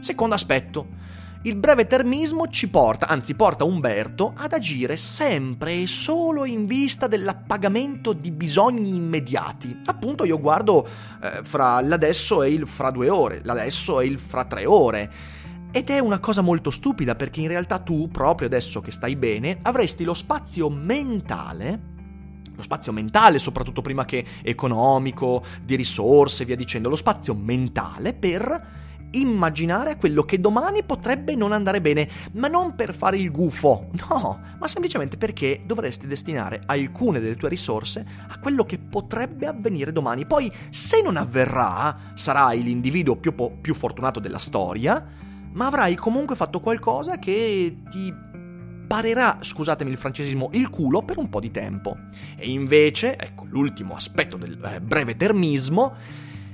Secondo 0.00 0.34
aspetto. 0.34 1.16
Il 1.42 1.54
breve 1.54 1.86
termismo 1.86 2.48
ci 2.48 2.68
porta, 2.68 3.06
anzi 3.06 3.34
porta 3.34 3.62
Umberto, 3.62 4.32
ad 4.36 4.52
agire 4.52 4.96
sempre 4.96 5.82
e 5.82 5.86
solo 5.86 6.44
in 6.44 6.66
vista 6.66 7.06
dell'appagamento 7.06 8.12
di 8.12 8.32
bisogni 8.32 8.96
immediati. 8.96 9.82
Appunto 9.86 10.24
io 10.24 10.40
guardo 10.40 10.84
eh, 10.84 11.44
fra 11.44 11.80
l'adesso 11.80 12.42
e 12.42 12.50
il 12.50 12.66
fra 12.66 12.90
due 12.90 13.08
ore, 13.08 13.40
l'adesso 13.44 14.00
e 14.00 14.06
il 14.06 14.18
fra 14.18 14.46
tre 14.46 14.66
ore. 14.66 15.12
Ed 15.70 15.90
è 15.90 15.98
una 15.98 16.18
cosa 16.18 16.40
molto 16.40 16.70
stupida 16.70 17.14
perché 17.14 17.40
in 17.40 17.48
realtà 17.48 17.78
tu, 17.78 18.08
proprio 18.08 18.46
adesso 18.46 18.80
che 18.80 18.90
stai 18.90 19.16
bene, 19.16 19.58
avresti 19.62 20.04
lo 20.04 20.14
spazio 20.14 20.70
mentale 20.70 21.96
lo 22.58 22.64
spazio 22.64 22.92
mentale, 22.92 23.38
soprattutto 23.38 23.82
prima 23.82 24.04
che 24.04 24.24
economico, 24.42 25.44
di 25.62 25.76
risorse, 25.76 26.44
via 26.44 26.56
dicendo, 26.56 26.88
lo 26.88 26.96
spazio 26.96 27.32
mentale 27.32 28.14
per 28.14 28.76
immaginare 29.12 29.96
quello 29.96 30.24
che 30.24 30.40
domani 30.40 30.82
potrebbe 30.82 31.36
non 31.36 31.52
andare 31.52 31.80
bene, 31.80 32.08
ma 32.32 32.48
non 32.48 32.74
per 32.74 32.96
fare 32.96 33.16
il 33.16 33.30
gufo, 33.30 33.90
no, 34.08 34.40
ma 34.58 34.66
semplicemente 34.66 35.16
perché 35.16 35.62
dovresti 35.64 36.08
destinare 36.08 36.62
alcune 36.66 37.20
delle 37.20 37.36
tue 37.36 37.48
risorse 37.48 38.04
a 38.26 38.40
quello 38.40 38.64
che 38.64 38.78
potrebbe 38.78 39.46
avvenire 39.46 39.92
domani. 39.92 40.26
Poi, 40.26 40.52
se 40.70 41.00
non 41.00 41.16
avverrà, 41.16 42.12
sarai 42.14 42.64
l'individuo 42.64 43.14
più, 43.16 43.36
po- 43.36 43.56
più 43.60 43.74
fortunato 43.74 44.18
della 44.18 44.38
storia, 44.38 45.26
ma 45.52 45.66
avrai 45.66 45.94
comunque 45.96 46.36
fatto 46.36 46.60
qualcosa 46.60 47.18
che 47.18 47.78
ti 47.90 48.14
parerà, 48.88 49.38
scusatemi 49.40 49.90
il 49.90 49.96
francesismo, 49.98 50.48
il 50.52 50.70
culo 50.70 51.02
per 51.02 51.18
un 51.18 51.28
po' 51.28 51.40
di 51.40 51.50
tempo. 51.50 51.96
E 52.36 52.50
invece, 52.50 53.18
ecco 53.18 53.44
l'ultimo 53.48 53.94
aspetto 53.94 54.36
del 54.36 54.58
eh, 54.64 54.80
breve 54.80 55.16
termismo, 55.16 55.94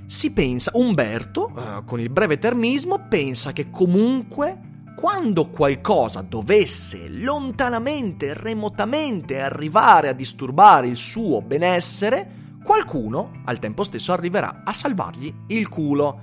si 0.06 0.32
pensa, 0.32 0.72
Umberto, 0.74 1.52
eh, 1.56 1.84
con 1.84 2.00
il 2.00 2.10
breve 2.10 2.38
termismo, 2.38 3.06
pensa 3.08 3.52
che 3.52 3.70
comunque 3.70 4.72
quando 4.96 5.48
qualcosa 5.48 6.22
dovesse 6.22 7.08
lontanamente, 7.08 8.34
remotamente 8.34 9.40
arrivare 9.40 10.08
a 10.08 10.12
disturbare 10.12 10.88
il 10.88 10.96
suo 10.96 11.40
benessere, 11.40 12.42
qualcuno 12.62 13.42
al 13.44 13.58
tempo 13.58 13.82
stesso 13.82 14.12
arriverà 14.12 14.62
a 14.64 14.72
salvargli 14.72 15.32
il 15.48 15.68
culo. 15.68 16.20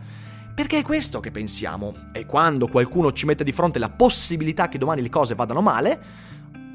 Perché 0.54 0.80
è 0.80 0.84
questo 0.84 1.20
che 1.20 1.32
pensiamo. 1.32 1.96
E 2.12 2.26
quando 2.26 2.68
qualcuno 2.68 3.12
ci 3.14 3.26
mette 3.26 3.44
di 3.44 3.52
fronte 3.52 3.80
la 3.80 3.90
possibilità 3.90 4.68
che 4.68 4.78
domani 4.78 5.02
le 5.02 5.10
cose 5.10 5.36
vadano 5.36 5.62
male, 5.62 6.00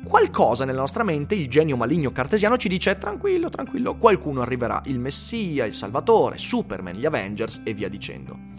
qualcosa 0.05 0.65
nella 0.65 0.81
nostra 0.81 1.03
mente, 1.03 1.35
il 1.35 1.49
genio 1.49 1.77
maligno 1.77 2.13
cartesiano 2.13 2.57
ci 2.57 2.69
dice 2.69 2.97
tranquillo, 2.97 3.49
tranquillo, 3.49 3.97
qualcuno 3.97 4.41
arriverà, 4.41 4.81
il 4.87 4.99
Messia, 4.99 5.67
il 5.67 5.75
Salvatore, 5.75 6.39
Superman, 6.39 6.95
gli 6.95 7.05
Avengers 7.05 7.61
e 7.65 7.75
via 7.75 7.89
dicendo. 7.89 8.55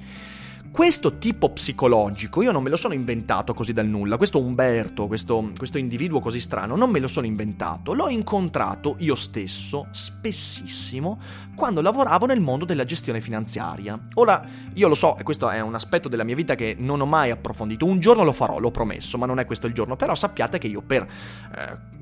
Questo 0.78 1.18
tipo 1.18 1.50
psicologico 1.50 2.44
io 2.44 2.52
non 2.52 2.62
me 2.62 2.70
lo 2.70 2.76
sono 2.76 2.94
inventato 2.94 3.56
così 3.56 3.74
dal 3.74 3.88
nulla, 3.88 4.16
questo 4.16 4.40
Umberto, 4.40 5.08
questo, 5.08 5.52
questo, 5.58 5.80
individuo 5.80 6.20
così 6.20 6.40
strano, 6.40 6.76
non 6.76 6.92
me 6.92 7.00
lo 7.00 7.08
sono 7.08 7.26
inventato, 7.26 7.96
l'ho 7.96 8.10
incontrato 8.10 8.96
io 9.00 9.16
stesso 9.16 9.88
spessissimo 9.90 11.20
quando 11.56 11.82
lavoravo 11.82 12.28
nel 12.28 12.42
mondo 12.42 12.64
della 12.64 12.84
gestione 12.84 13.22
finanziaria. 13.22 14.00
Ora, 14.14 14.46
io 14.76 14.88
lo 14.88 14.94
so, 14.94 15.18
e 15.18 15.24
questo 15.24 15.50
è 15.50 15.60
un 15.62 15.74
aspetto 15.74 16.10
della 16.10 16.24
mia 16.24 16.36
vita 16.36 16.54
che 16.54 16.76
non 16.78 17.02
ho 17.02 17.08
mai 17.08 17.32
approfondito, 17.32 17.88
un 17.88 18.00
giorno 18.00 18.24
lo 18.24 18.32
farò, 18.32 18.60
l'ho 18.60 18.70
promesso, 18.70 19.18
ma 19.18 19.26
non 19.26 19.40
è 19.40 19.48
questo 19.48 19.66
il 19.66 19.74
giorno, 19.74 19.96
però 19.96 20.14
sappiate 20.14 20.60
che 20.60 20.68
io 20.68 20.84
per... 20.84 21.08
Eh, 21.56 21.96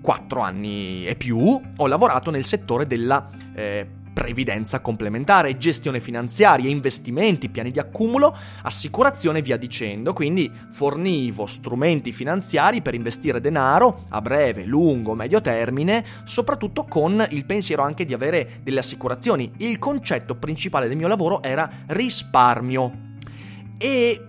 4 0.00 0.40
anni 0.40 1.04
e 1.04 1.16
più 1.16 1.60
ho 1.76 1.86
lavorato 1.88 2.30
nel 2.30 2.44
settore 2.44 2.86
della 2.86 3.28
eh, 3.52 4.04
previdenza 4.16 4.80
complementare, 4.80 5.58
gestione 5.58 6.00
finanziaria, 6.00 6.70
investimenti, 6.70 7.50
piani 7.50 7.70
di 7.70 7.78
accumulo, 7.78 8.34
assicurazione 8.62 9.40
e 9.40 9.42
via 9.42 9.58
dicendo. 9.58 10.14
Quindi 10.14 10.50
fornivo 10.70 11.44
strumenti 11.44 12.12
finanziari 12.12 12.80
per 12.80 12.94
investire 12.94 13.42
denaro 13.42 14.04
a 14.08 14.22
breve, 14.22 14.64
lungo, 14.64 15.14
medio 15.14 15.42
termine, 15.42 16.02
soprattutto 16.24 16.84
con 16.84 17.22
il 17.28 17.44
pensiero 17.44 17.82
anche 17.82 18.06
di 18.06 18.14
avere 18.14 18.60
delle 18.62 18.78
assicurazioni. 18.78 19.52
Il 19.58 19.78
concetto 19.78 20.36
principale 20.36 20.88
del 20.88 20.96
mio 20.96 21.08
lavoro 21.08 21.42
era 21.42 21.70
risparmio. 21.88 23.04
E 23.76 24.20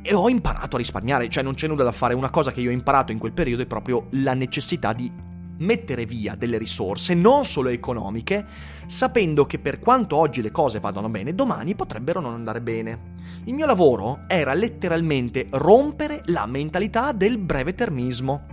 e 0.00 0.14
ho 0.14 0.28
imparato 0.28 0.76
a 0.76 0.78
risparmiare, 0.78 1.28
cioè 1.28 1.42
non 1.42 1.54
c'è 1.54 1.66
nulla 1.66 1.84
da 1.84 1.92
fare, 1.92 2.14
una 2.14 2.30
cosa 2.30 2.50
che 2.50 2.60
io 2.60 2.70
ho 2.70 2.72
imparato 2.72 3.12
in 3.12 3.18
quel 3.18 3.32
periodo 3.32 3.62
è 3.62 3.66
proprio 3.66 4.06
la 4.12 4.32
necessità 4.32 4.94
di 4.94 5.26
mettere 5.58 6.04
via 6.04 6.34
delle 6.34 6.58
risorse, 6.58 7.14
non 7.14 7.44
solo 7.44 7.68
economiche, 7.68 8.44
sapendo 8.86 9.46
che 9.46 9.58
per 9.58 9.78
quanto 9.78 10.16
oggi 10.16 10.42
le 10.42 10.50
cose 10.50 10.80
vadano 10.80 11.08
bene, 11.08 11.34
domani 11.34 11.74
potrebbero 11.74 12.20
non 12.20 12.34
andare 12.34 12.60
bene. 12.60 13.16
Il 13.44 13.54
mio 13.54 13.66
lavoro 13.66 14.20
era 14.26 14.52
letteralmente 14.54 15.46
rompere 15.50 16.22
la 16.26 16.46
mentalità 16.46 17.12
del 17.12 17.38
breve 17.38 17.74
termismo, 17.74 18.46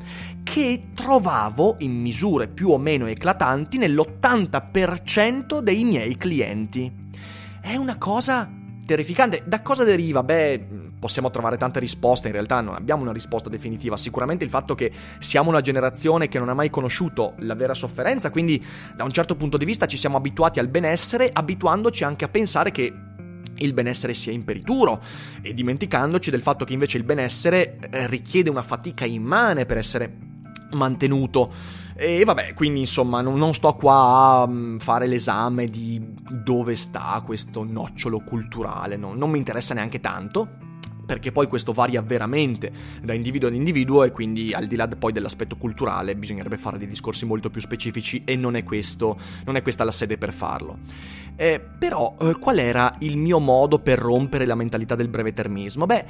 che 0.44 0.90
trovavo 0.94 1.76
in 1.80 2.00
misure 2.00 2.48
più 2.48 2.70
o 2.70 2.78
meno 2.78 3.08
eclatanti 3.08 3.78
nell'80% 3.78 5.60
dei 5.60 5.84
miei 5.84 6.18
clienti. 6.18 7.04
È 7.62 7.76
una 7.76 7.98
cosa 7.98 8.50
terrificante. 8.86 9.44
Da 9.46 9.62
cosa 9.62 9.84
deriva? 9.84 10.24
Beh, 10.24 10.66
possiamo 11.00 11.30
trovare 11.30 11.58
tante 11.58 11.80
risposte, 11.80 12.28
in 12.28 12.34
realtà 12.34 12.62
non 12.62 12.76
abbiamo 12.76 13.02
una 13.02 13.12
risposta 13.12 13.50
definitiva. 13.50 13.98
Sicuramente 13.98 14.44
il 14.44 14.50
fatto 14.50 14.76
che 14.76 14.92
siamo 15.20 15.50
una 15.50 15.62
generazione 15.62 16.28
che 16.28 16.40
non 16.40 16.50
ha 16.50 16.54
mai 16.54 16.70
conosciuto 16.70 17.34
la 17.40 17.56
vera 17.56 17.74
sofferenza, 17.74 18.30
quindi 18.30 18.64
da 18.96 19.04
un 19.04 19.12
certo 19.12 19.36
punto 19.36 19.58
di 19.58 19.66
vista 19.66 19.86
ci 19.86 19.98
siamo 19.98 20.18
abituati 20.18 20.60
al 20.60 20.68
benessere, 20.68 21.30
abituandoci 21.32 22.04
anche 22.04 22.26
a 22.26 22.30
pensare 22.30 22.72
che 22.72 22.94
il 23.58 23.74
benessere 23.74 24.14
sia 24.14 24.34
imperituro 24.34 25.02
e 25.42 25.54
dimenticandoci 25.54 26.30
del 26.30 26.42
fatto 26.42 26.66
che 26.66 26.74
invece 26.74 26.98
il 26.98 27.04
benessere 27.04 27.78
eh, 27.90 28.08
richiede 28.08 28.50
una 28.50 28.64
fatica 28.64 29.06
immane 29.06 29.66
per 29.66 29.78
essere 29.78 30.14
mantenuto. 30.72 31.84
E 31.98 32.26
vabbè, 32.26 32.54
quindi 32.54 32.82
insomma 32.82 33.22
non, 33.22 33.38
non, 33.38 33.54
sto 33.54 33.74
qua 33.74 34.42
a 34.42 34.48
mm, 34.48 34.80
fare 34.80 35.08
l'esame 35.08 35.68
di 35.70 36.14
dove 36.30 36.76
sta 36.76 37.22
questo 37.26 37.64
nocciolo 37.64 38.20
culturale, 38.20 38.98
no, 38.98 39.14
non 39.14 39.30
mi 39.30 39.38
interessa 39.38 39.74
neanche 39.74 40.02
tanto 40.02 40.65
perché 41.06 41.32
poi 41.32 41.48
questo 41.48 41.74
varia 41.74 42.02
veramente 42.02 42.72
da 43.02 43.14
individuo 43.14 43.50
ad 43.50 43.56
individuo 43.56 44.04
e 44.04 44.12
quindi 44.12 44.54
al 44.54 44.68
di 44.68 44.76
là 44.76 44.88
poi 44.88 45.12
dell'aspetto 45.12 45.56
culturale 45.56 46.16
bisognerebbe 46.16 46.58
fare 46.58 46.78
dei 46.78 46.88
discorsi 46.88 47.26
molto 47.26 47.50
più 47.50 47.62
specifici 47.62 48.24
e 48.26 48.36
non 48.36 48.56
è, 48.56 48.64
questo, 48.64 49.18
non 49.46 49.56
è 49.56 49.62
questa 49.62 49.84
la 49.84 49.92
sede 49.92 50.18
per 50.18 50.34
farlo. 50.34 50.80
Eh, 51.38 51.60
però 51.60 52.16
eh, 52.20 52.38
qual 52.40 52.60
era 52.60 52.96
il 53.00 53.18
mio 53.18 53.40
modo 53.40 53.80
per 53.80 54.00
rompere 54.00 54.46
la 54.46 54.56
mentalità 54.56 54.96
del 54.96 55.10
breve 55.10 55.34
termismo? 55.34 55.86
Beh, 55.86 56.06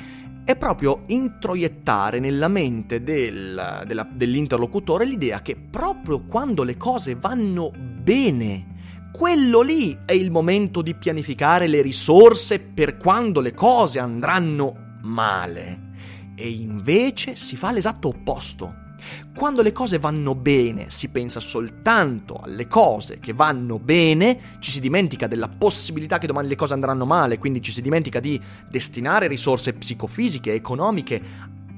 è 0.46 0.56
proprio 0.56 1.02
introiettare 1.08 2.20
nella 2.20 2.48
mente 2.48 3.02
del, 3.02 3.84
della, 3.88 4.08
dell'interlocutore 4.12 5.06
l'idea 5.06 5.42
che 5.42 5.56
proprio 5.56 6.22
quando 6.22 6.62
le 6.62 6.78
cose 6.78 7.16
vanno 7.16 7.72
bene, 7.76 8.74
quello 9.12 9.62
lì 9.62 9.98
è 10.06 10.12
il 10.12 10.30
momento 10.30 10.84
di 10.84 10.94
pianificare 10.94 11.68
le 11.68 11.82
risorse 11.82 12.60
per 12.60 12.98
quando 12.98 13.42
le 13.42 13.56
cose 13.56 13.98
andranno 13.98 14.85
male. 15.06 15.94
E 16.36 16.50
invece 16.50 17.36
si 17.36 17.56
fa 17.56 17.72
l'esatto 17.72 18.10
opposto. 18.10 18.84
Quando 19.36 19.62
le 19.62 19.72
cose 19.72 20.00
vanno 20.00 20.34
bene 20.34 20.88
si 20.90 21.10
pensa 21.10 21.40
soltanto 21.40 22.40
alle 22.42 22.68
cose 22.68 23.20
che 23.20 23.34
vanno 23.34 23.78
bene, 23.78 24.58
ci 24.60 24.72
si 24.72 24.80
dimentica 24.80 25.28
della 25.28 25.48
possibilità 25.48 26.18
che 26.18 26.28
domani 26.28 26.48
le 26.48 26.56
cose 26.56 26.74
andranno 26.74 27.06
male, 27.06 27.38
quindi 27.38 27.62
ci 27.62 27.72
si 27.72 27.82
dimentica 27.82 28.20
di 28.20 28.40
destinare 28.70 29.28
risorse 29.28 29.74
psicofisiche, 29.74 30.54
economiche 30.54 31.22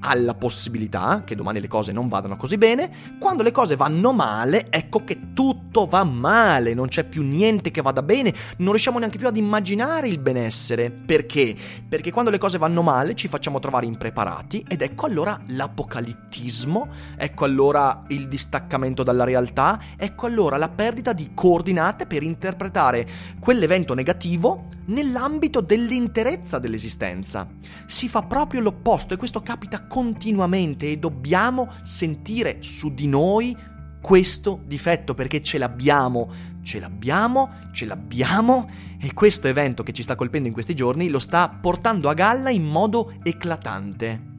alla 0.02 0.34
possibilità 0.34 1.24
che 1.26 1.36
domani 1.36 1.60
le 1.60 1.68
cose 1.68 1.92
non 1.92 2.08
vadano 2.08 2.38
così 2.38 2.58
bene, 2.58 3.18
quando 3.20 3.44
le 3.44 3.52
cose 3.52 3.76
vanno 3.76 4.12
male, 4.14 4.68
ecco 4.70 5.04
che 5.04 5.34
tutto 5.34 5.86
va 5.86 6.04
male, 6.04 6.74
non 6.74 6.88
c'è 6.88 7.04
più 7.04 7.24
niente 7.24 7.72
che 7.72 7.82
vada 7.82 8.04
bene, 8.04 8.34
non 8.58 8.72
riusciamo 8.72 9.00
neanche 9.00 9.18
più 9.18 9.28
ad 9.28 9.38
immaginare 9.38 10.08
il 10.08 10.20
benessere. 10.20 10.92
Perché? 10.92 11.56
Perché 11.88 12.12
quando 12.12 12.32
le 12.32 12.38
cose 12.38 12.58
vanno 12.58 12.82
male 12.82 13.16
ci 13.16 13.28
facciamo 13.28 13.60
trovare 13.60 13.86
impreparati 13.86 14.66
ed 14.68 14.82
ecco 14.82 15.06
allora 15.06 15.40
l'apocalittismo, 15.48 16.90
ecco 17.16 17.46
allora 17.46 18.04
il 18.08 18.28
distaccamento 18.28 19.04
dalla 19.04 19.24
realtà, 19.24 19.80
ecco 19.98 20.26
allora 20.26 20.58
la 20.58 20.70
perdita 20.70 21.14
di 21.14 21.32
coordinate 21.34 22.06
per 22.06 22.24
interpretare 22.24 23.08
quell'evento 23.40 23.94
negativo 23.94 24.76
nell'ambito 24.88 25.62
dell'interezza 25.62 26.60
dell'esistenza. 26.60 27.48
Si 27.86 28.08
fa 28.08 28.22
proprio 28.24 28.62
l'opposto 28.62 29.14
e 29.14 29.18
questo 29.18 29.42
capita 29.42 29.87
continuamente 29.88 30.92
e 30.92 30.98
dobbiamo 30.98 31.72
sentire 31.84 32.58
su 32.62 32.94
di 32.94 33.08
noi 33.08 33.56
questo 34.02 34.62
difetto 34.66 35.14
perché 35.14 35.42
ce 35.42 35.58
l'abbiamo, 35.58 36.32
ce 36.62 36.80
l'abbiamo, 36.80 37.50
ce 37.72 37.86
l'abbiamo 37.86 38.70
e 39.00 39.14
questo 39.14 39.48
evento 39.48 39.84
che 39.84 39.94
ci 39.94 40.04
sta 40.04 40.16
colpendo 40.16 40.48
in 40.48 40.54
questi 40.54 40.76
giorni 40.76 41.10
lo 41.10 41.20
sta 41.20 41.50
portando 41.50 42.10
a 42.10 42.14
galla 42.14 42.50
in 42.50 42.64
modo 42.64 43.16
eclatante. 43.24 44.36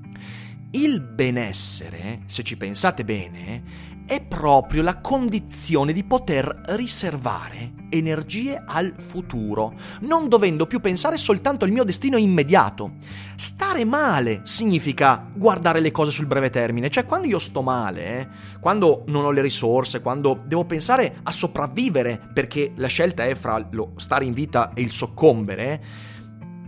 Il 0.70 1.00
benessere, 1.00 2.20
se 2.26 2.42
ci 2.42 2.56
pensate 2.56 3.04
bene, 3.04 3.96
è 4.08 4.22
proprio 4.22 4.82
la 4.82 5.02
condizione 5.02 5.92
di 5.92 6.02
poter 6.02 6.62
riservare 6.68 7.72
energie 7.90 8.58
al 8.66 8.94
futuro, 8.96 9.74
non 10.00 10.30
dovendo 10.30 10.66
più 10.66 10.80
pensare 10.80 11.18
soltanto 11.18 11.66
al 11.66 11.70
mio 11.70 11.84
destino 11.84 12.16
immediato. 12.16 12.92
Stare 13.36 13.84
male 13.84 14.40
significa 14.44 15.28
guardare 15.34 15.80
le 15.80 15.90
cose 15.90 16.10
sul 16.10 16.24
breve 16.24 16.48
termine, 16.48 16.88
cioè 16.88 17.04
quando 17.04 17.26
io 17.26 17.38
sto 17.38 17.60
male, 17.60 18.04
eh, 18.06 18.28
quando 18.60 19.04
non 19.08 19.26
ho 19.26 19.30
le 19.30 19.42
risorse, 19.42 20.00
quando 20.00 20.42
devo 20.42 20.64
pensare 20.64 21.18
a 21.22 21.30
sopravvivere 21.30 22.30
perché 22.32 22.72
la 22.76 22.88
scelta 22.88 23.26
è 23.26 23.34
fra 23.34 23.62
lo 23.72 23.92
stare 23.96 24.24
in 24.24 24.32
vita 24.32 24.72
e 24.72 24.80
il 24.80 24.90
soccombere, 24.90 25.84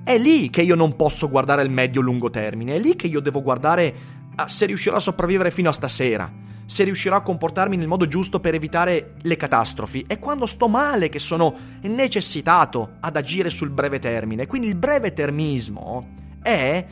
è 0.04 0.18
lì 0.18 0.50
che 0.50 0.60
io 0.60 0.74
non 0.74 0.94
posso 0.94 1.30
guardare 1.30 1.62
il 1.62 1.70
medio-lungo 1.70 2.28
termine, 2.28 2.74
è 2.74 2.78
lì 2.78 2.96
che 2.96 3.06
io 3.06 3.20
devo 3.20 3.40
guardare 3.40 3.94
a 4.36 4.46
se 4.46 4.66
riuscirò 4.66 4.96
a 4.96 5.00
sopravvivere 5.00 5.50
fino 5.50 5.70
a 5.70 5.72
stasera 5.72 6.48
se 6.70 6.84
riuscirò 6.84 7.16
a 7.16 7.22
comportarmi 7.22 7.76
nel 7.76 7.88
modo 7.88 8.06
giusto 8.06 8.38
per 8.38 8.54
evitare 8.54 9.14
le 9.22 9.36
catastrofi. 9.36 10.04
È 10.06 10.20
quando 10.20 10.46
sto 10.46 10.68
male 10.68 11.08
che 11.08 11.18
sono 11.18 11.52
necessitato 11.80 12.92
ad 13.00 13.16
agire 13.16 13.50
sul 13.50 13.70
breve 13.70 13.98
termine. 13.98 14.46
Quindi 14.46 14.68
il 14.68 14.76
breve 14.76 15.12
termismo 15.12 16.10
è 16.40 16.86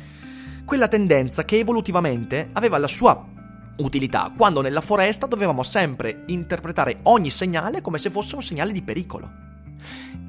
quella 0.64 0.88
tendenza 0.88 1.44
che 1.44 1.58
evolutivamente 1.58 2.50
aveva 2.54 2.76
la 2.76 2.88
sua 2.88 3.24
utilità, 3.76 4.32
quando 4.36 4.62
nella 4.62 4.80
foresta 4.80 5.26
dovevamo 5.26 5.62
sempre 5.62 6.24
interpretare 6.26 6.98
ogni 7.04 7.30
segnale 7.30 7.80
come 7.80 7.98
se 7.98 8.10
fosse 8.10 8.34
un 8.34 8.42
segnale 8.42 8.72
di 8.72 8.82
pericolo. 8.82 9.30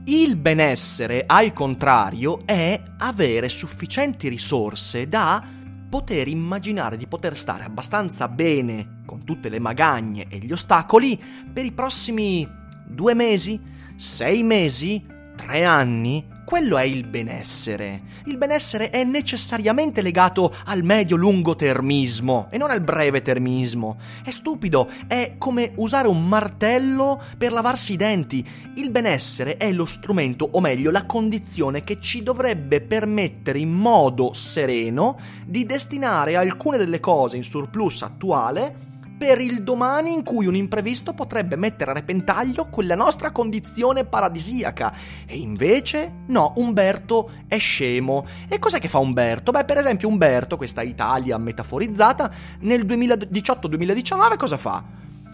Il 0.06 0.36
benessere, 0.36 1.24
al 1.26 1.54
contrario, 1.54 2.46
è 2.46 2.80
avere 3.00 3.50
sufficienti 3.50 4.28
risorse 4.28 5.10
da 5.10 5.44
poter 5.90 6.28
immaginare 6.28 6.98
di 6.98 7.08
poter 7.08 7.36
stare 7.36 7.64
abbastanza 7.64 8.28
bene 8.28 8.98
con 9.10 9.24
tutte 9.24 9.50
le 9.50 9.58
magagne 9.58 10.28
e 10.30 10.38
gli 10.38 10.52
ostacoli 10.52 11.20
per 11.52 11.66
i 11.66 11.72
prossimi 11.72 12.48
due 12.86 13.16
mesi, 13.16 13.60
sei 13.96 14.44
mesi, 14.44 15.04
tre 15.36 15.64
anni, 15.64 16.24
quello 16.46 16.78
è 16.78 16.84
il 16.84 17.08
benessere. 17.08 18.02
Il 18.26 18.38
benessere 18.38 18.90
è 18.90 19.04
necessariamente 19.04 20.04
legato 20.04 20.54
al 20.66 20.84
medio-lungo 20.84 21.56
termismo 21.56 22.50
e 22.52 22.60
non 22.60 22.70
al 22.70 22.82
breve 22.82 23.24
termismo. 23.24 23.98
È 24.24 24.30
stupido, 24.30 24.88
è 25.08 25.36
come 25.40 25.74
usare 25.78 26.08
un 26.08 26.28
martello 26.28 27.20
per 27.36 27.52
lavarsi 27.52 27.94
i 27.94 27.98
denti. 27.98 28.44
Il 28.76 28.92
benessere 28.92 29.58
è 29.58 29.72
lo 29.72 29.86
strumento, 29.86 30.48
o 30.52 30.60
meglio, 30.60 30.92
la 30.92 31.08
condizione 31.08 31.84
che 31.84 32.00
ci 32.00 32.22
dovrebbe 32.22 32.82
permettere 32.82 33.58
in 33.58 33.72
modo 33.72 34.34
sereno 34.34 35.20
di 35.46 35.66
destinare 35.66 36.36
alcune 36.36 36.78
delle 36.78 37.00
cose 37.00 37.38
in 37.38 37.44
surplus 37.44 38.04
attuale 38.04 38.89
per 39.20 39.42
il 39.42 39.64
domani 39.64 40.14
in 40.14 40.24
cui 40.24 40.48
un 40.48 40.56
imprevisto 40.56 41.14
potrebbe 41.14 41.58
mettere 41.58 41.92
a 41.92 41.94
repentaglio 41.94 42.70
quella 42.70 42.96
nostra 42.96 43.32
condizione 43.32 44.06
paradisiaca. 44.06 44.94
E 45.26 45.36
invece, 45.36 46.24
no, 46.28 46.54
Umberto 46.56 47.32
è 47.46 47.58
scemo. 47.58 48.26
E 48.48 48.60
cos'è 48.60 48.80
che 48.80 48.88
fa 48.88 49.00
Umberto? 49.00 49.52
Beh, 49.52 49.66
per 49.66 49.78
esempio, 49.78 50.08
Umberto, 50.08 50.56
questa 50.56 50.84
Italia 50.84 51.38
metaforizzata, 51.38 52.32
nel 52.62 52.86
2018-2019 52.86 54.38
cosa 54.38 54.58
fa? 54.58 54.82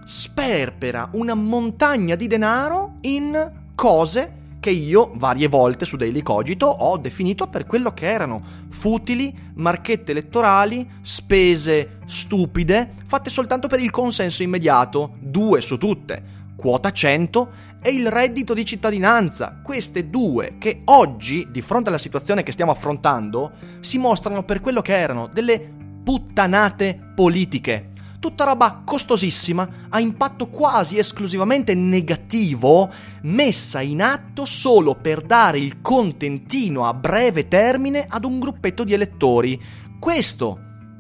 Sperpera 0.04 1.10
una 1.12 1.36
montagna 1.36 2.16
di 2.16 2.26
denaro 2.26 2.96
in 3.02 3.52
cose 3.76 4.45
che 4.66 4.72
io 4.72 5.12
varie 5.14 5.48
volte 5.48 5.86
su 5.86 5.96
Daily 5.96 6.24
Cogito 6.24 6.66
ho 6.66 6.98
definito 6.98 7.46
per 7.46 7.68
quello 7.68 7.94
che 7.94 8.10
erano 8.10 8.42
futili, 8.70 9.32
marchette 9.54 10.10
elettorali, 10.10 10.90
spese 11.04 12.00
stupide, 12.08 12.96
fatte 13.06 13.30
soltanto 13.30 13.68
per 13.68 13.80
il 13.80 13.92
consenso 13.92 14.42
immediato, 14.42 15.18
due 15.20 15.62
su 15.62 15.78
tutte, 15.78 16.54
quota 16.56 16.92
100 16.92 17.50
e 17.80 17.92
il 17.92 18.10
reddito 18.10 18.56
di 18.56 18.66
cittadinanza. 18.66 19.60
Queste 19.62 20.10
due 20.10 20.56
che 20.58 20.82
oggi, 20.86 21.48
di 21.52 21.62
fronte 21.62 21.90
alla 21.90 22.00
situazione 22.00 22.42
che 22.42 22.52
stiamo 22.52 22.72
affrontando, 22.72 23.52
si 23.82 24.00
mostrano 24.00 24.42
per 24.46 24.62
quello 24.62 24.82
che 24.82 24.98
erano 24.98 25.28
delle 25.28 25.60
puttanate 26.04 27.12
politiche 27.14 27.92
tutta 28.20 28.44
roba 28.44 28.82
costosissima, 28.84 29.88
a 29.90 30.00
impatto 30.00 30.48
quasi 30.48 30.98
esclusivamente 30.98 31.74
negativo, 31.74 32.92
messa 33.24 33.82
in 33.82 34.02
atto 34.02 34.46
solo 34.46 34.96
per 34.96 35.22
dare 35.22 35.60
il 35.60 35.82
contentino 35.82 36.86
a 36.88 36.94
breve 36.94 37.48
termine 37.48 38.06
ad 38.08 38.26
un 38.26 38.40
gruppetto 38.40 38.84
di 38.84 38.94
elettori. 38.94 39.62
Questo 40.00 40.60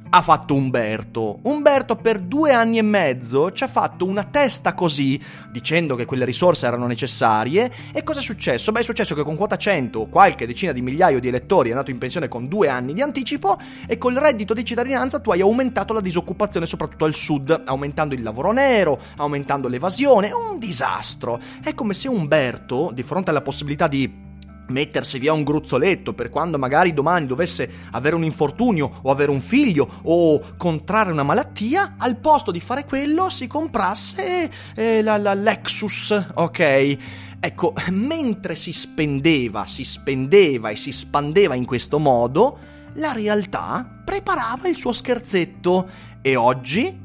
ha 0.09 0.21
fatto 0.21 0.55
Umberto. 0.55 1.39
Umberto 1.43 1.95
per 1.95 2.19
due 2.19 2.53
anni 2.53 2.77
e 2.77 2.81
mezzo 2.81 3.51
ci 3.51 3.63
ha 3.63 3.67
fatto 3.67 4.05
una 4.05 4.23
testa 4.23 4.73
così, 4.73 5.19
dicendo 5.51 5.95
che 5.95 6.05
quelle 6.05 6.25
risorse 6.25 6.65
erano 6.65 6.87
necessarie. 6.87 7.71
E 7.91 8.03
cosa 8.03 8.19
è 8.19 8.23
successo? 8.23 8.71
Beh, 8.71 8.81
è 8.81 8.83
successo 8.83 9.15
che 9.15 9.23
con 9.23 9.35
quota 9.35 9.57
100 9.57 10.05
qualche 10.05 10.45
decina 10.45 10.71
di 10.71 10.81
migliaio 10.81 11.19
di 11.19 11.27
elettori 11.27 11.69
è 11.69 11.71
andato 11.71 11.91
in 11.91 11.97
pensione 11.97 12.27
con 12.27 12.47
due 12.47 12.69
anni 12.69 12.93
di 12.93 13.01
anticipo 13.01 13.57
e 13.87 13.97
col 13.97 14.15
reddito 14.15 14.53
di 14.53 14.63
cittadinanza 14.63 15.19
tu 15.19 15.31
hai 15.31 15.41
aumentato 15.41 15.93
la 15.93 16.01
disoccupazione 16.01 16.65
soprattutto 16.65 17.05
al 17.05 17.13
sud, 17.13 17.63
aumentando 17.65 18.15
il 18.15 18.23
lavoro 18.23 18.51
nero, 18.51 18.99
aumentando 19.17 19.67
l'evasione. 19.67 20.31
Un 20.31 20.59
disastro. 20.59 21.39
È 21.61 21.73
come 21.73 21.93
se 21.93 22.07
Umberto, 22.07 22.91
di 22.93 23.03
fronte 23.03 23.31
alla 23.31 23.41
possibilità 23.41 23.87
di 23.87 24.33
mettersi 24.67 25.19
via 25.19 25.33
un 25.33 25.43
gruzzoletto 25.43 26.13
per 26.13 26.29
quando 26.29 26.57
magari 26.57 26.93
domani 26.93 27.25
dovesse 27.25 27.69
avere 27.91 28.15
un 28.15 28.23
infortunio 28.23 28.89
o 29.03 29.11
avere 29.11 29.31
un 29.31 29.41
figlio 29.41 29.87
o 30.03 30.41
contrarre 30.57 31.11
una 31.11 31.23
malattia, 31.23 31.95
al 31.97 32.17
posto 32.17 32.51
di 32.51 32.59
fare 32.59 32.85
quello 32.85 33.29
si 33.29 33.47
comprasse 33.47 34.49
eh, 34.75 35.01
la, 35.01 35.17
la 35.17 35.33
Lexus, 35.33 36.27
ok? 36.35 36.97
Ecco, 37.39 37.73
mentre 37.91 38.55
si 38.55 38.71
spendeva, 38.71 39.67
si 39.67 39.83
spendeva 39.83 40.69
e 40.69 40.75
si 40.75 40.91
spandeva 40.91 41.53
in 41.53 41.65
questo 41.65 41.99
modo, 41.99 42.57
la 42.93 43.11
realtà 43.11 44.01
preparava 44.03 44.67
il 44.67 44.77
suo 44.77 44.93
scherzetto 44.93 45.87
e 46.21 46.35
oggi 46.35 47.03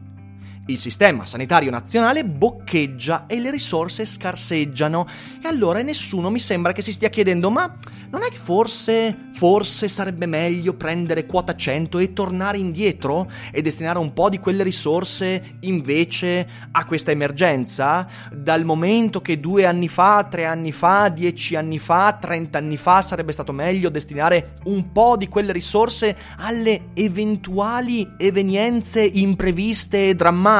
il 0.70 0.78
sistema 0.78 1.26
sanitario 1.26 1.70
nazionale 1.70 2.24
boccheggia 2.24 3.26
e 3.26 3.40
le 3.40 3.50
risorse 3.50 4.06
scarseggiano. 4.06 5.06
E 5.42 5.48
allora 5.48 5.82
nessuno 5.82 6.30
mi 6.30 6.38
sembra 6.38 6.72
che 6.72 6.82
si 6.82 6.92
stia 6.92 7.08
chiedendo: 7.08 7.50
ma 7.50 7.74
non 8.10 8.22
è 8.22 8.28
che 8.28 8.38
forse, 8.38 9.30
forse 9.34 9.88
sarebbe 9.88 10.26
meglio 10.26 10.74
prendere 10.74 11.26
quota 11.26 11.54
100 11.54 11.98
e 11.98 12.12
tornare 12.12 12.58
indietro 12.58 13.30
e 13.52 13.62
destinare 13.62 13.98
un 13.98 14.12
po' 14.12 14.28
di 14.28 14.38
quelle 14.38 14.62
risorse 14.62 15.56
invece 15.60 16.46
a 16.70 16.84
questa 16.84 17.10
emergenza? 17.10 18.06
Dal 18.32 18.64
momento 18.64 19.20
che 19.20 19.40
due 19.40 19.66
anni 19.66 19.88
fa, 19.88 20.26
tre 20.28 20.44
anni 20.44 20.72
fa, 20.72 21.08
dieci 21.08 21.56
anni 21.56 21.78
fa, 21.78 22.16
trent'anni 22.20 22.76
fa 22.76 23.02
sarebbe 23.02 23.32
stato 23.32 23.52
meglio 23.52 23.90
destinare 23.90 24.54
un 24.64 24.92
po' 24.92 25.16
di 25.16 25.28
quelle 25.28 25.52
risorse 25.52 26.16
alle 26.38 26.88
eventuali 26.94 28.14
evenienze 28.16 29.02
impreviste 29.02 30.08
e 30.08 30.14
drammatiche? 30.14 30.59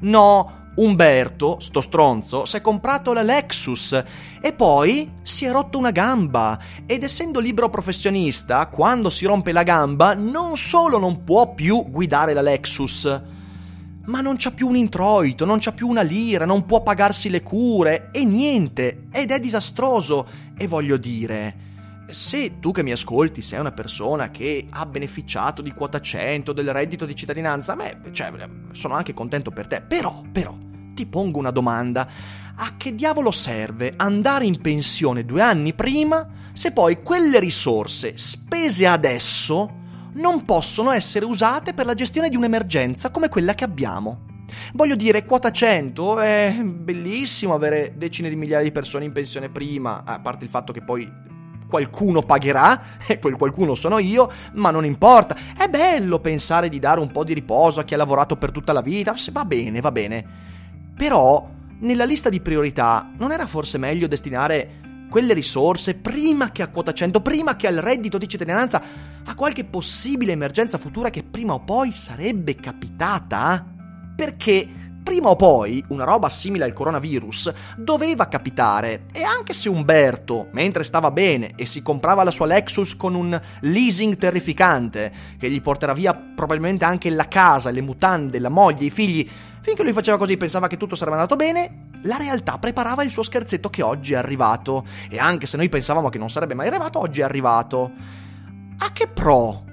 No, 0.00 0.62
Umberto, 0.74 1.58
sto 1.60 1.82
stronzo, 1.82 2.46
si 2.46 2.56
è 2.56 2.62
comprato 2.62 3.12
la 3.12 3.20
Lexus 3.20 4.02
e 4.40 4.52
poi 4.54 5.18
si 5.22 5.44
è 5.44 5.50
rotto 5.50 5.76
una 5.76 5.90
gamba 5.90 6.58
ed 6.86 7.02
essendo 7.02 7.40
libero 7.40 7.68
professionista, 7.68 8.66
quando 8.68 9.10
si 9.10 9.26
rompe 9.26 9.52
la 9.52 9.64
gamba 9.64 10.14
non 10.14 10.56
solo 10.56 10.98
non 10.98 11.24
può 11.24 11.52
più 11.52 11.84
guidare 11.90 12.32
la 12.32 12.40
Lexus, 12.40 13.20
ma 14.06 14.20
non 14.22 14.36
c'ha 14.38 14.50
più 14.50 14.66
un 14.66 14.76
introito, 14.76 15.44
non 15.44 15.58
c'ha 15.60 15.72
più 15.72 15.88
una 15.88 16.00
lira, 16.00 16.46
non 16.46 16.64
può 16.64 16.82
pagarsi 16.82 17.28
le 17.28 17.42
cure 17.42 18.08
e 18.10 18.24
niente 18.24 19.08
ed 19.12 19.30
è 19.30 19.38
disastroso 19.38 20.26
e 20.56 20.66
voglio 20.66 20.96
dire 20.96 21.70
se 22.12 22.58
tu 22.60 22.70
che 22.70 22.82
mi 22.82 22.92
ascolti 22.92 23.42
sei 23.42 23.60
una 23.60 23.72
persona 23.72 24.30
che 24.30 24.66
ha 24.70 24.86
beneficiato 24.86 25.62
di 25.62 25.72
quota 25.72 26.00
100 26.00 26.52
del 26.52 26.72
reddito 26.72 27.06
di 27.06 27.14
cittadinanza, 27.14 27.74
me, 27.74 28.00
cioè, 28.12 28.32
sono 28.72 28.94
anche 28.94 29.14
contento 29.14 29.50
per 29.50 29.66
te. 29.66 29.82
Però, 29.82 30.22
però, 30.30 30.54
ti 30.94 31.06
pongo 31.06 31.38
una 31.38 31.50
domanda. 31.50 32.08
A 32.54 32.76
che 32.76 32.94
diavolo 32.94 33.30
serve 33.30 33.94
andare 33.96 34.44
in 34.44 34.60
pensione 34.60 35.24
due 35.24 35.40
anni 35.40 35.72
prima 35.72 36.28
se 36.52 36.72
poi 36.72 37.02
quelle 37.02 37.40
risorse 37.40 38.18
spese 38.18 38.86
adesso 38.86 39.80
non 40.14 40.44
possono 40.44 40.90
essere 40.90 41.24
usate 41.24 41.72
per 41.72 41.86
la 41.86 41.94
gestione 41.94 42.28
di 42.28 42.36
un'emergenza 42.36 43.10
come 43.10 43.30
quella 43.30 43.54
che 43.54 43.64
abbiamo? 43.64 44.26
Voglio 44.74 44.96
dire, 44.96 45.24
quota 45.24 45.50
100 45.50 46.20
è 46.20 46.54
bellissimo 46.62 47.54
avere 47.54 47.94
decine 47.96 48.28
di 48.28 48.36
migliaia 48.36 48.62
di 48.62 48.72
persone 48.72 49.04
in 49.04 49.12
pensione 49.12 49.48
prima, 49.48 50.04
a 50.04 50.20
parte 50.20 50.44
il 50.44 50.50
fatto 50.50 50.72
che 50.72 50.82
poi 50.82 51.10
qualcuno 51.72 52.20
pagherà, 52.20 52.98
e 53.08 53.18
quel 53.18 53.36
qualcuno 53.36 53.74
sono 53.74 53.98
io, 53.98 54.30
ma 54.52 54.70
non 54.70 54.84
importa. 54.84 55.34
È 55.56 55.68
bello 55.68 56.20
pensare 56.20 56.68
di 56.68 56.78
dare 56.78 57.00
un 57.00 57.10
po' 57.10 57.24
di 57.24 57.32
riposo 57.32 57.80
a 57.80 57.84
chi 57.84 57.94
ha 57.94 57.96
lavorato 57.96 58.36
per 58.36 58.52
tutta 58.52 58.74
la 58.74 58.82
vita, 58.82 59.14
va 59.32 59.44
bene, 59.46 59.80
va 59.80 59.90
bene. 59.90 60.24
Però, 60.94 61.48
nella 61.78 62.04
lista 62.04 62.28
di 62.28 62.42
priorità, 62.42 63.10
non 63.16 63.32
era 63.32 63.46
forse 63.46 63.78
meglio 63.78 64.06
destinare 64.06 64.80
quelle 65.08 65.32
risorse 65.32 65.94
prima 65.94 66.52
che 66.52 66.60
a 66.60 66.68
quota 66.68 66.92
100, 66.92 67.22
prima 67.22 67.56
che 67.56 67.66
al 67.66 67.76
reddito 67.76 68.18
di 68.18 68.28
cittadinanza, 68.28 68.82
a 69.24 69.34
qualche 69.34 69.64
possibile 69.64 70.32
emergenza 70.32 70.76
futura 70.76 71.08
che 71.08 71.22
prima 71.22 71.54
o 71.54 71.60
poi 71.60 71.92
sarebbe 71.92 72.54
capitata? 72.56 73.66
Perché 74.14 74.81
prima 75.02 75.28
o 75.28 75.36
poi 75.36 75.84
una 75.88 76.04
roba 76.04 76.28
simile 76.28 76.64
al 76.64 76.72
coronavirus 76.72 77.52
doveva 77.76 78.28
capitare 78.28 79.06
e 79.12 79.22
anche 79.22 79.52
se 79.52 79.68
Umberto, 79.68 80.48
mentre 80.52 80.84
stava 80.84 81.10
bene 81.10 81.52
e 81.56 81.66
si 81.66 81.82
comprava 81.82 82.24
la 82.24 82.30
sua 82.30 82.46
Lexus 82.46 82.96
con 82.96 83.14
un 83.14 83.38
leasing 83.60 84.16
terrificante 84.16 85.12
che 85.38 85.50
gli 85.50 85.60
porterà 85.60 85.92
via 85.92 86.14
probabilmente 86.14 86.84
anche 86.84 87.10
la 87.10 87.28
casa, 87.28 87.70
le 87.70 87.80
mutande, 87.80 88.38
la 88.38 88.48
moglie, 88.48 88.86
i 88.86 88.90
figli, 88.90 89.28
finché 89.60 89.82
lui 89.82 89.92
faceva 89.92 90.16
così 90.16 90.36
pensava 90.36 90.66
che 90.66 90.76
tutto 90.76 90.94
sarebbe 90.94 91.16
andato 91.16 91.36
bene, 91.36 91.88
la 92.02 92.16
realtà 92.16 92.58
preparava 92.58 93.02
il 93.02 93.10
suo 93.10 93.22
scherzetto 93.22 93.70
che 93.70 93.82
oggi 93.82 94.12
è 94.12 94.16
arrivato 94.16 94.84
e 95.08 95.18
anche 95.18 95.46
se 95.46 95.56
noi 95.56 95.68
pensavamo 95.68 96.08
che 96.08 96.18
non 96.18 96.30
sarebbe 96.30 96.54
mai 96.54 96.68
arrivato, 96.68 96.98
oggi 96.98 97.20
è 97.20 97.24
arrivato. 97.24 97.90
A 98.78 98.90
che 98.92 99.06
pro 99.06 99.70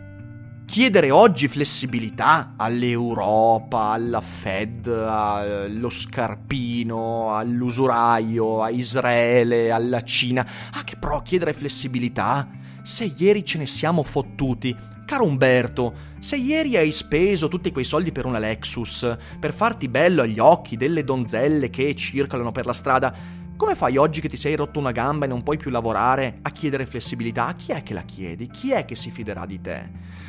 chiedere 0.70 1.10
oggi 1.10 1.48
flessibilità 1.48 2.54
all'Europa, 2.56 3.86
alla 3.86 4.22
Fed, 4.22 4.86
allo 4.86 5.90
scarpino, 5.90 7.36
all'usuraio, 7.36 8.62
a 8.62 8.70
Israele, 8.70 9.72
alla 9.72 10.04
Cina. 10.04 10.48
Ah, 10.74 10.84
che 10.84 10.96
pro 10.96 11.24
chiedere 11.24 11.54
flessibilità? 11.54 12.48
Se 12.84 13.12
ieri 13.18 13.44
ce 13.44 13.58
ne 13.58 13.66
siamo 13.66 14.04
fottuti. 14.04 14.76
Caro 15.08 15.26
Umberto, 15.26 15.94
se 16.20 16.36
ieri 16.36 16.78
hai 16.78 16.92
speso 16.92 17.48
tutti 17.48 17.72
quei 17.72 17.84
soldi 17.84 18.12
per 18.12 18.28
una 18.28 18.38
Lexus, 18.38 19.18
per 19.40 19.56
farti 19.56 19.88
bello 19.88 20.22
agli 20.22 20.38
occhi 20.38 20.78
delle 20.78 21.04
donzelle 21.04 21.72
che 21.72 21.96
circolano 21.96 22.52
per 22.52 22.68
la 22.68 22.74
strada, 22.74 23.12
come 23.58 23.74
fai 23.74 23.98
oggi 23.98 24.22
che 24.22 24.30
ti 24.30 24.38
sei 24.38 24.56
rotto 24.56 24.78
una 24.78 24.92
gamba 24.92 25.26
e 25.26 25.30
non 25.30 25.42
puoi 25.42 25.58
più 25.58 25.72
lavorare 25.72 26.38
a 26.44 26.52
chiedere 26.52 26.86
flessibilità? 26.86 27.48
A 27.48 27.56
chi 27.56 27.72
è 27.72 27.82
che 27.82 27.96
la 27.96 28.04
chiedi? 28.04 28.48
Chi 28.48 28.72
è 28.72 28.86
che 28.86 28.96
si 28.96 29.10
fiderà 29.10 29.48
di 29.48 29.60
te? 29.60 30.29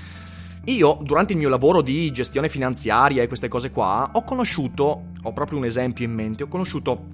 Io, 0.66 0.98
durante 1.02 1.32
il 1.32 1.38
mio 1.38 1.48
lavoro 1.48 1.80
di 1.80 2.10
gestione 2.10 2.48
finanziaria 2.48 3.22
e 3.22 3.28
queste 3.28 3.48
cose 3.48 3.70
qua, 3.70 4.10
ho 4.12 4.22
conosciuto, 4.24 5.04
ho 5.22 5.32
proprio 5.32 5.58
un 5.58 5.64
esempio 5.64 6.04
in 6.04 6.12
mente, 6.12 6.42
ho 6.42 6.48
conosciuto 6.48 7.06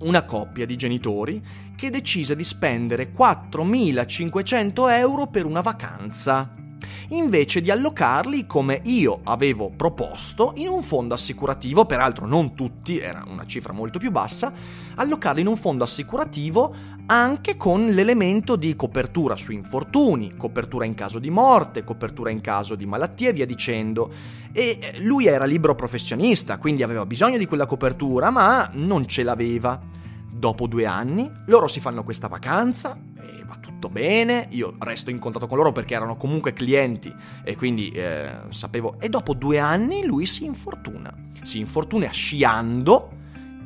una 0.00 0.24
coppia 0.24 0.66
di 0.66 0.76
genitori 0.76 1.42
che 1.76 1.90
decise 1.90 2.36
di 2.36 2.44
spendere 2.44 3.10
4.500 3.10 4.90
euro 4.90 5.26
per 5.26 5.46
una 5.46 5.60
vacanza 5.62 6.59
invece 7.08 7.60
di 7.60 7.70
allocarli 7.70 8.46
come 8.46 8.80
io 8.84 9.20
avevo 9.24 9.70
proposto 9.70 10.52
in 10.56 10.68
un 10.68 10.82
fondo 10.82 11.14
assicurativo, 11.14 11.84
peraltro 11.84 12.26
non 12.26 12.54
tutti, 12.54 12.98
era 12.98 13.24
una 13.26 13.46
cifra 13.46 13.72
molto 13.72 13.98
più 13.98 14.10
bassa, 14.10 14.52
allocarli 14.94 15.40
in 15.40 15.46
un 15.46 15.56
fondo 15.56 15.84
assicurativo 15.84 16.98
anche 17.06 17.56
con 17.56 17.86
l'elemento 17.86 18.54
di 18.54 18.76
copertura 18.76 19.36
su 19.36 19.50
infortuni, 19.50 20.36
copertura 20.36 20.84
in 20.84 20.94
caso 20.94 21.18
di 21.18 21.28
morte, 21.28 21.82
copertura 21.82 22.30
in 22.30 22.40
caso 22.40 22.76
di 22.76 22.86
malattia 22.86 23.30
e 23.30 23.32
via 23.32 23.46
dicendo. 23.46 24.12
E 24.52 24.78
eh, 24.80 25.00
lui 25.00 25.26
era 25.26 25.44
libero 25.44 25.74
professionista, 25.74 26.58
quindi 26.58 26.84
aveva 26.84 27.04
bisogno 27.06 27.36
di 27.36 27.46
quella 27.46 27.66
copertura, 27.66 28.30
ma 28.30 28.70
non 28.74 29.08
ce 29.08 29.24
l'aveva. 29.24 29.99
Dopo 30.32 30.66
due 30.66 30.86
anni 30.86 31.30
loro 31.46 31.66
si 31.66 31.80
fanno 31.80 32.04
questa 32.04 32.28
vacanza 32.28 32.98
e 33.18 33.44
va 33.44 33.56
tutto 33.56 33.88
bene, 33.88 34.46
io 34.50 34.74
resto 34.78 35.10
in 35.10 35.18
contatto 35.18 35.46
con 35.46 35.56
loro 35.56 35.72
perché 35.72 35.94
erano 35.94 36.16
comunque 36.16 36.52
clienti 36.52 37.12
e 37.44 37.56
quindi 37.56 37.90
eh, 37.90 38.30
sapevo... 38.50 39.00
E 39.00 39.08
dopo 39.08 39.34
due 39.34 39.58
anni 39.58 40.04
lui 40.04 40.26
si 40.26 40.44
infortuna, 40.44 41.12
si 41.42 41.58
infortuna 41.58 42.10
sciando 42.10 43.10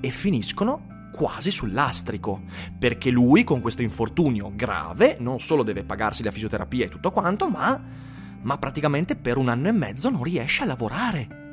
e 0.00 0.11
finiscono 0.11 0.92
quasi 1.12 1.53
sul 1.53 1.72
lastrico, 1.72 2.42
perché 2.77 3.11
lui 3.11 3.44
con 3.44 3.61
questo 3.61 3.83
infortunio 3.83 4.50
grave 4.55 5.16
non 5.20 5.38
solo 5.38 5.62
deve 5.62 5.85
pagarsi 5.85 6.24
la 6.24 6.33
fisioterapia 6.33 6.87
e 6.87 6.88
tutto 6.88 7.12
quanto, 7.12 7.48
ma, 7.48 7.81
ma 8.42 8.59
praticamente 8.59 9.14
per 9.14 9.37
un 9.37 9.48
anno 9.48 9.68
e 9.68 9.72
mezzo 9.72 10.11
non 10.11 10.24
riesce 10.24 10.62
a 10.64 10.66
lavorare. 10.66 11.43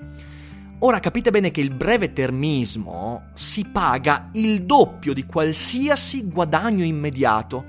Ora 0.84 1.00
capite 1.00 1.30
bene 1.30 1.52
che 1.52 1.62
il 1.62 1.70
breve 1.70 2.12
termismo 2.12 3.26
si 3.36 3.65
paga 3.65 4.30
il 4.34 4.63
doppio 4.63 5.13
di 5.13 5.28
qualsiasi 5.28 6.28
guadagno 6.28 6.84
immediato 6.84 7.65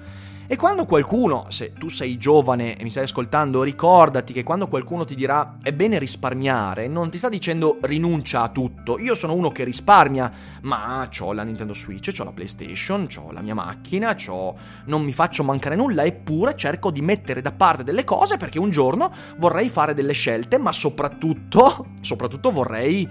e 0.53 0.57
quando 0.57 0.85
qualcuno, 0.85 1.47
se 1.49 1.73
tu 1.73 1.89
sei 1.89 2.19
giovane 2.19 2.77
e 2.77 2.83
mi 2.83 2.91
stai 2.91 3.05
ascoltando, 3.05 3.63
ricordati 3.63 4.35
che 4.35 4.43
quando 4.43 4.69
qualcuno 4.69 5.07
ti 5.07 5.15
dirà 5.15 5.57
è 5.63 5.73
bene 5.73 5.99
risparmiare, 5.99 6.89
non 6.89 7.09
ti 7.09 7.17
sta 7.17 7.31
dicendo 7.31 7.79
rinuncia 7.81 8.43
a 8.43 8.51
tutto. 8.51 8.99
Io 8.99 9.15
sono 9.15 9.33
uno 9.33 9.51
che 9.51 9.65
risparmia, 9.65 10.31
ma 10.65 11.09
ho 11.21 11.33
la 11.33 11.43
Nintendo 11.43 11.73
Switch, 11.73 12.15
ho 12.21 12.25
la 12.25 12.33
PlayStation, 12.33 13.09
ho 13.17 13.33
la 13.33 13.41
mia 13.41 13.55
macchina, 13.55 14.15
c'ho... 14.15 14.55
non 14.85 15.03
mi 15.03 15.15
faccio 15.15 15.43
mancare 15.43 15.75
nulla, 15.75 16.05
eppure 16.05 16.55
cerco 16.55 16.91
di 16.91 17.01
mettere 17.01 17.41
da 17.41 17.53
parte 17.53 17.83
delle 17.83 18.05
cose 18.05 18.37
perché 18.37 18.59
un 18.59 18.69
giorno 18.69 19.11
vorrei 19.39 19.71
fare 19.71 19.95
delle 19.95 20.13
scelte, 20.13 20.59
ma 20.59 20.73
soprattutto, 20.73 21.87
soprattutto 22.03 22.51
vorrei 22.51 23.09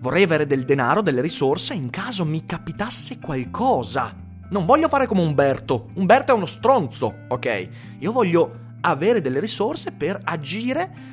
vorrei 0.00 0.24
avere 0.24 0.48
del 0.48 0.64
denaro, 0.64 1.00
delle 1.00 1.20
risorse 1.20 1.74
in 1.74 1.90
caso 1.90 2.24
mi 2.24 2.44
capitasse 2.44 3.20
qualcosa. 3.20 4.30
Non 4.52 4.66
voglio 4.66 4.88
fare 4.88 5.06
come 5.06 5.22
Umberto. 5.22 5.88
Umberto 5.94 6.32
è 6.32 6.34
uno 6.34 6.44
stronzo, 6.44 7.20
ok? 7.28 7.68
Io 8.00 8.12
voglio 8.12 8.58
avere 8.82 9.22
delle 9.22 9.40
risorse 9.40 9.92
per 9.92 10.20
agire 10.22 11.10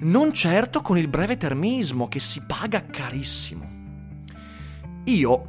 non 0.00 0.32
certo 0.32 0.80
con 0.80 0.98
il 0.98 1.06
breve 1.06 1.36
termismo 1.36 2.08
che 2.08 2.18
si 2.18 2.42
paga 2.44 2.84
carissimo. 2.84 3.64
Io, 5.04 5.46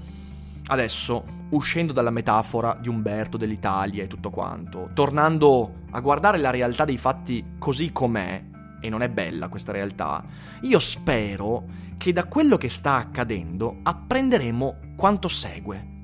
adesso, 0.67 1.25
uscendo 1.49 1.93
dalla 1.93 2.11
metafora 2.11 2.77
di 2.79 2.89
Umberto, 2.89 3.37
dell'Italia 3.37 4.03
e 4.03 4.07
tutto 4.07 4.29
quanto, 4.29 4.91
tornando 4.93 5.85
a 5.89 5.99
guardare 6.01 6.37
la 6.37 6.51
realtà 6.51 6.85
dei 6.85 6.97
fatti 6.99 7.43
così 7.57 7.91
com'è, 7.91 8.43
e 8.79 8.87
non 8.87 9.01
è 9.01 9.09
bella 9.09 9.47
questa 9.47 9.71
realtà, 9.71 10.23
io 10.61 10.77
spero 10.77 11.65
che 11.97 12.13
da 12.13 12.25
quello 12.25 12.55
che 12.57 12.69
sta 12.69 12.97
accadendo 12.97 13.79
apprenderemo 13.81 14.75
quanto 14.95 15.27
segue 15.27 15.97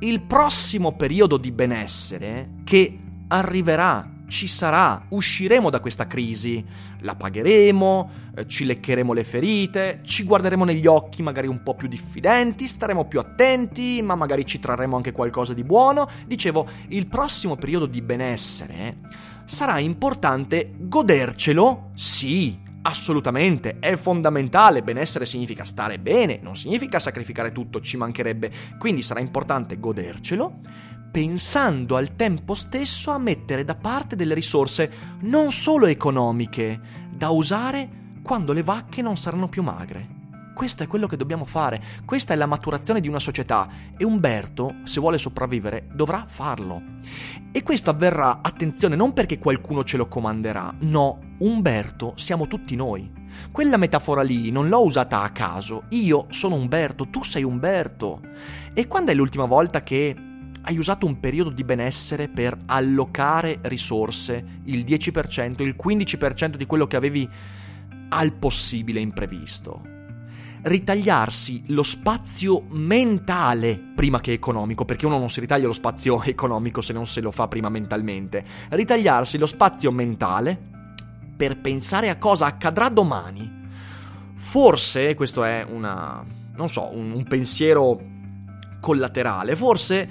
il 0.00 0.22
prossimo 0.22 0.92
periodo 0.92 1.36
di 1.36 1.52
benessere 1.52 2.50
che 2.64 2.98
arriverà, 3.28 4.18
ci 4.28 4.46
sarà, 4.46 5.04
usciremo 5.08 5.70
da 5.70 5.80
questa 5.80 6.06
crisi, 6.06 6.64
la 7.00 7.14
pagheremo, 7.14 8.10
eh, 8.36 8.46
ci 8.46 8.64
leccheremo 8.64 9.12
le 9.12 9.24
ferite, 9.24 10.00
ci 10.04 10.22
guarderemo 10.22 10.64
negli 10.64 10.86
occhi 10.86 11.22
magari 11.22 11.48
un 11.48 11.62
po' 11.62 11.74
più 11.74 11.88
diffidenti, 11.88 12.66
staremo 12.66 13.06
più 13.06 13.18
attenti, 13.18 14.00
ma 14.02 14.14
magari 14.14 14.46
ci 14.46 14.58
trarremo 14.58 14.96
anche 14.96 15.12
qualcosa 15.12 15.52
di 15.52 15.64
buono. 15.64 16.08
Dicevo, 16.26 16.66
il 16.88 17.06
prossimo 17.06 17.56
periodo 17.56 17.86
di 17.86 18.00
benessere 18.00 18.98
sarà 19.44 19.78
importante 19.80 20.72
godercelo, 20.78 21.90
sì, 21.94 22.56
Assolutamente, 22.82 23.78
è 23.78 23.94
fondamentale, 23.96 24.82
benessere 24.82 25.26
significa 25.26 25.64
stare 25.64 25.98
bene, 25.98 26.38
non 26.42 26.56
significa 26.56 26.98
sacrificare 26.98 27.52
tutto, 27.52 27.80
ci 27.80 27.98
mancherebbe, 27.98 28.50
quindi 28.78 29.02
sarà 29.02 29.20
importante 29.20 29.78
godercelo, 29.78 30.60
pensando 31.10 31.96
al 31.96 32.16
tempo 32.16 32.54
stesso 32.54 33.10
a 33.10 33.18
mettere 33.18 33.64
da 33.64 33.74
parte 33.74 34.16
delle 34.16 34.32
risorse 34.32 34.90
non 35.22 35.50
solo 35.50 35.86
economiche, 35.86 36.80
da 37.12 37.28
usare 37.28 37.88
quando 38.22 38.52
le 38.54 38.62
vacche 38.62 39.02
non 39.02 39.16
saranno 39.16 39.48
più 39.48 39.62
magre. 39.62 40.19
Questo 40.60 40.82
è 40.82 40.86
quello 40.86 41.06
che 41.06 41.16
dobbiamo 41.16 41.46
fare, 41.46 41.80
questa 42.04 42.34
è 42.34 42.36
la 42.36 42.44
maturazione 42.44 43.00
di 43.00 43.08
una 43.08 43.18
società 43.18 43.66
e 43.96 44.04
Umberto, 44.04 44.74
se 44.82 45.00
vuole 45.00 45.16
sopravvivere, 45.16 45.86
dovrà 45.94 46.26
farlo. 46.28 46.82
E 47.50 47.62
questo 47.62 47.88
avverrà, 47.88 48.40
attenzione, 48.42 48.94
non 48.94 49.14
perché 49.14 49.38
qualcuno 49.38 49.84
ce 49.84 49.96
lo 49.96 50.06
comanderà, 50.06 50.74
no, 50.80 51.36
Umberto 51.38 52.12
siamo 52.16 52.46
tutti 52.46 52.76
noi. 52.76 53.10
Quella 53.50 53.78
metafora 53.78 54.20
lì 54.20 54.50
non 54.50 54.68
l'ho 54.68 54.84
usata 54.84 55.22
a 55.22 55.30
caso, 55.30 55.84
io 55.88 56.26
sono 56.28 56.56
Umberto, 56.56 57.08
tu 57.08 57.24
sei 57.24 57.42
Umberto. 57.42 58.20
E 58.74 58.86
quando 58.86 59.12
è 59.12 59.14
l'ultima 59.14 59.46
volta 59.46 59.82
che 59.82 60.14
hai 60.60 60.76
usato 60.76 61.06
un 61.06 61.20
periodo 61.20 61.48
di 61.48 61.64
benessere 61.64 62.28
per 62.28 62.54
allocare 62.66 63.60
risorse, 63.62 64.60
il 64.64 64.84
10%, 64.84 65.62
il 65.62 65.74
15% 65.82 66.56
di 66.56 66.66
quello 66.66 66.86
che 66.86 66.96
avevi 66.96 67.26
al 68.10 68.34
possibile 68.34 69.00
imprevisto. 69.00 69.96
Ritagliarsi 70.62 71.64
lo 71.68 71.82
spazio 71.82 72.64
mentale 72.68 73.92
prima 73.94 74.20
che 74.20 74.32
economico, 74.32 74.84
perché 74.84 75.06
uno 75.06 75.18
non 75.18 75.30
si 75.30 75.40
ritaglia 75.40 75.66
lo 75.66 75.72
spazio 75.72 76.22
economico 76.24 76.80
se 76.80 76.92
non 76.92 77.06
se 77.06 77.20
lo 77.20 77.30
fa 77.30 77.48
prima 77.48 77.68
mentalmente. 77.68 78.44
Ritagliarsi 78.68 79.38
lo 79.38 79.46
spazio 79.46 79.90
mentale 79.90 80.58
per 81.36 81.58
pensare 81.58 82.10
a 82.10 82.18
cosa 82.18 82.46
accadrà 82.46 82.88
domani. 82.88 83.58
Forse, 84.34 85.14
questo 85.14 85.44
è 85.44 85.64
una, 85.68 86.24
non 86.54 86.68
so, 86.68 86.94
un, 86.94 87.12
un 87.12 87.24
pensiero 87.24 88.00
collaterale, 88.80 89.56
forse 89.56 90.08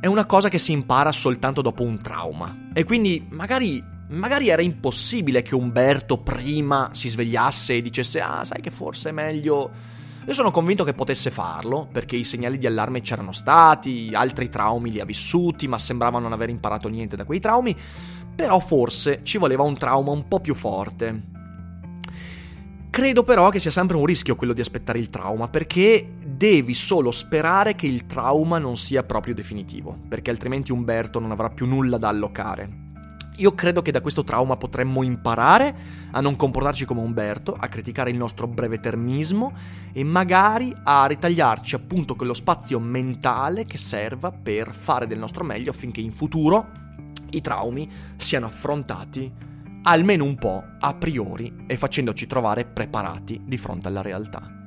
è 0.00 0.06
una 0.06 0.24
cosa 0.24 0.48
che 0.48 0.58
si 0.58 0.72
impara 0.72 1.12
soltanto 1.12 1.60
dopo 1.60 1.82
un 1.82 1.98
trauma. 1.98 2.68
E 2.72 2.84
quindi 2.84 3.26
magari, 3.28 3.84
magari 4.10 4.48
era 4.48 4.62
impossibile 4.62 5.42
che 5.42 5.54
Umberto 5.54 6.18
prima 6.18 6.90
si 6.92 7.08
svegliasse 7.08 7.74
e 7.74 7.82
dicesse 7.82 8.20
ah, 8.20 8.44
sai 8.44 8.60
che 8.60 8.70
forse 8.70 9.10
è 9.10 9.12
meglio... 9.12 9.98
Io 10.26 10.34
sono 10.34 10.50
convinto 10.50 10.84
che 10.84 10.92
potesse 10.92 11.30
farlo, 11.30 11.88
perché 11.90 12.14
i 12.14 12.24
segnali 12.24 12.58
di 12.58 12.66
allarme 12.66 13.00
c'erano 13.00 13.32
stati, 13.32 14.10
altri 14.12 14.50
traumi 14.50 14.90
li 14.90 15.00
ha 15.00 15.04
vissuti, 15.04 15.66
ma 15.66 15.78
sembrava 15.78 16.18
non 16.18 16.32
aver 16.32 16.50
imparato 16.50 16.88
niente 16.88 17.16
da 17.16 17.24
quei 17.24 17.40
traumi, 17.40 17.74
però 18.36 18.58
forse 18.60 19.20
ci 19.22 19.38
voleva 19.38 19.62
un 19.62 19.78
trauma 19.78 20.12
un 20.12 20.28
po' 20.28 20.40
più 20.40 20.54
forte. 20.54 21.22
Credo 22.90 23.24
però 23.24 23.48
che 23.48 23.60
sia 23.60 23.70
sempre 23.70 23.96
un 23.96 24.04
rischio 24.04 24.36
quello 24.36 24.52
di 24.52 24.60
aspettare 24.60 24.98
il 24.98 25.08
trauma, 25.08 25.48
perché 25.48 26.12
devi 26.22 26.74
solo 26.74 27.10
sperare 27.10 27.74
che 27.74 27.86
il 27.86 28.06
trauma 28.06 28.58
non 28.58 28.76
sia 28.76 29.02
proprio 29.02 29.34
definitivo, 29.34 29.98
perché 30.06 30.30
altrimenti 30.30 30.70
Umberto 30.70 31.18
non 31.18 31.30
avrà 31.30 31.48
più 31.48 31.66
nulla 31.66 31.96
da 31.96 32.08
allocare. 32.08 32.79
Io 33.40 33.54
credo 33.54 33.80
che 33.80 33.90
da 33.90 34.02
questo 34.02 34.22
trauma 34.22 34.58
potremmo 34.58 35.02
imparare 35.02 35.74
a 36.10 36.20
non 36.20 36.36
comportarci 36.36 36.84
come 36.84 37.00
Umberto, 37.00 37.56
a 37.58 37.68
criticare 37.68 38.10
il 38.10 38.16
nostro 38.18 38.46
breve 38.46 38.80
termismo 38.80 39.56
e 39.92 40.04
magari 40.04 40.76
a 40.84 41.06
ritagliarci 41.06 41.74
appunto 41.74 42.16
quello 42.16 42.34
spazio 42.34 42.78
mentale 42.78 43.64
che 43.64 43.78
serva 43.78 44.30
per 44.30 44.74
fare 44.74 45.06
del 45.06 45.18
nostro 45.18 45.42
meglio 45.42 45.70
affinché 45.70 46.02
in 46.02 46.12
futuro 46.12 46.68
i 47.30 47.40
traumi 47.40 47.90
siano 48.16 48.44
affrontati 48.44 49.32
almeno 49.84 50.24
un 50.24 50.34
po' 50.34 50.62
a 50.78 50.92
priori 50.92 51.64
e 51.66 51.78
facendoci 51.78 52.26
trovare 52.26 52.66
preparati 52.66 53.40
di 53.42 53.56
fronte 53.56 53.88
alla 53.88 54.02
realtà. 54.02 54.59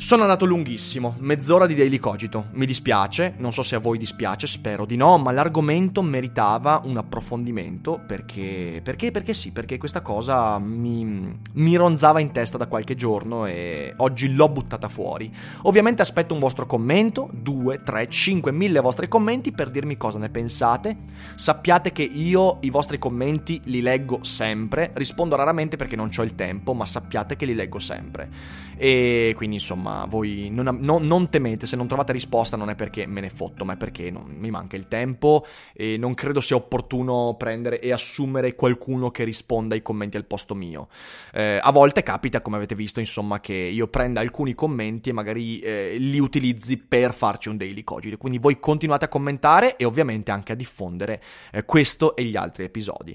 Sono 0.00 0.22
andato 0.22 0.46
lunghissimo, 0.46 1.16
mezz'ora 1.18 1.66
di 1.66 1.74
Daily 1.74 1.98
Cogito. 1.98 2.46
Mi 2.52 2.64
dispiace, 2.64 3.34
non 3.36 3.52
so 3.52 3.62
se 3.62 3.74
a 3.74 3.78
voi 3.78 3.98
dispiace, 3.98 4.46
spero 4.46 4.86
di 4.86 4.96
no, 4.96 5.18
ma 5.18 5.30
l'argomento 5.30 6.00
meritava 6.00 6.80
un 6.84 6.96
approfondimento 6.96 8.00
perché, 8.06 8.80
perché, 8.82 9.10
perché 9.10 9.34
sì, 9.34 9.52
perché 9.52 9.76
questa 9.76 10.00
cosa 10.00 10.58
mi, 10.58 11.38
mi 11.52 11.76
ronzava 11.76 12.18
in 12.18 12.32
testa 12.32 12.56
da 12.56 12.66
qualche 12.66 12.94
giorno 12.94 13.44
e 13.44 13.92
oggi 13.98 14.34
l'ho 14.34 14.48
buttata 14.48 14.88
fuori. 14.88 15.30
Ovviamente 15.64 16.00
aspetto 16.00 16.32
un 16.32 16.40
vostro 16.40 16.64
commento, 16.64 17.28
2, 17.34 17.82
3, 17.82 18.08
5, 18.08 18.52
mille 18.52 18.80
vostri 18.80 19.06
commenti 19.06 19.52
per 19.52 19.70
dirmi 19.70 19.98
cosa 19.98 20.18
ne 20.18 20.30
pensate. 20.30 20.96
Sappiate 21.34 21.92
che 21.92 22.04
io 22.04 22.56
i 22.62 22.70
vostri 22.70 22.98
commenti 22.98 23.60
li 23.64 23.82
leggo 23.82 24.24
sempre, 24.24 24.92
rispondo 24.94 25.36
raramente 25.36 25.76
perché 25.76 25.94
non 25.94 26.08
ho 26.16 26.22
il 26.22 26.34
tempo, 26.34 26.72
ma 26.72 26.86
sappiate 26.86 27.36
che 27.36 27.44
li 27.44 27.54
leggo 27.54 27.78
sempre. 27.78 28.69
E 28.82 29.34
quindi 29.36 29.56
insomma, 29.56 30.06
voi 30.08 30.48
non, 30.50 30.78
non, 30.80 31.06
non, 31.06 31.28
temete, 31.28 31.66
se 31.66 31.76
non 31.76 31.86
trovate 31.86 32.12
risposta 32.12 32.56
non 32.56 32.70
è 32.70 32.74
perché 32.74 33.06
me 33.06 33.20
ne 33.20 33.28
fotto, 33.28 33.66
ma 33.66 33.74
è 33.74 33.76
perché 33.76 34.10
non, 34.10 34.34
mi 34.38 34.48
manca 34.48 34.76
il 34.76 34.88
tempo 34.88 35.44
e 35.74 35.98
non 35.98 36.14
credo 36.14 36.40
sia 36.40 36.56
opportuno 36.56 37.34
prendere 37.36 37.78
e 37.78 37.92
assumere 37.92 38.54
qualcuno 38.54 39.10
che 39.10 39.24
risponda 39.24 39.74
ai 39.74 39.82
commenti 39.82 40.16
al 40.16 40.24
posto 40.24 40.54
mio. 40.54 40.88
Eh, 41.34 41.60
a 41.62 41.70
volte 41.72 42.02
capita, 42.02 42.40
come 42.40 42.56
avete 42.56 42.74
visto, 42.74 43.00
insomma, 43.00 43.38
che 43.38 43.52
io 43.52 43.86
prenda 43.88 44.20
alcuni 44.20 44.54
commenti 44.54 45.10
e 45.10 45.12
magari 45.12 45.58
eh, 45.58 45.96
li 45.98 46.18
utilizzi 46.18 46.78
per 46.78 47.12
farci 47.12 47.50
un 47.50 47.58
daily 47.58 47.84
cogito. 47.84 48.16
Quindi 48.16 48.38
voi 48.38 48.58
continuate 48.58 49.04
a 49.04 49.08
commentare 49.08 49.76
e 49.76 49.84
ovviamente 49.84 50.30
anche 50.30 50.52
a 50.52 50.56
diffondere 50.56 51.22
eh, 51.52 51.66
questo 51.66 52.16
e 52.16 52.24
gli 52.24 52.36
altri 52.36 52.64
episodi. 52.64 53.14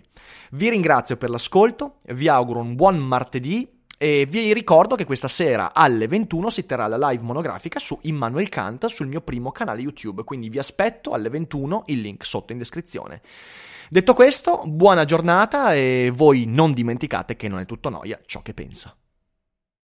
Vi 0.51 0.69
ringrazio 0.69 1.17
per 1.17 1.31
l'ascolto, 1.31 1.95
vi 2.09 2.27
auguro 2.27 2.59
un 2.59 2.75
buon 2.75 2.99
martedì 2.99 3.73
e 3.97 4.25
vi 4.29 4.53
ricordo 4.53 4.95
che 4.95 5.05
questa 5.05 5.27
sera 5.27 5.73
alle 5.73 6.07
21 6.07 6.49
si 6.49 6.65
terrà 6.65 6.87
la 6.87 7.09
live 7.09 7.23
monografica 7.23 7.79
su 7.79 7.97
Immanuel 8.03 8.49
Kant 8.49 8.87
sul 8.87 9.07
mio 9.07 9.21
primo 9.21 9.51
canale 9.51 9.81
YouTube, 9.81 10.23
quindi 10.23 10.49
vi 10.49 10.59
aspetto 10.59 11.11
alle 11.11 11.29
21, 11.29 11.83
il 11.87 12.01
link 12.01 12.25
sotto 12.25 12.51
in 12.51 12.57
descrizione. 12.57 13.21
Detto 13.89 14.13
questo, 14.13 14.63
buona 14.65 15.05
giornata 15.05 15.73
e 15.73 16.11
voi 16.13 16.45
non 16.45 16.73
dimenticate 16.73 17.35
che 17.35 17.47
non 17.47 17.59
è 17.59 17.65
tutto 17.65 17.89
noia 17.89 18.19
ciò 18.25 18.41
che 18.41 18.53
pensa. 18.53 18.95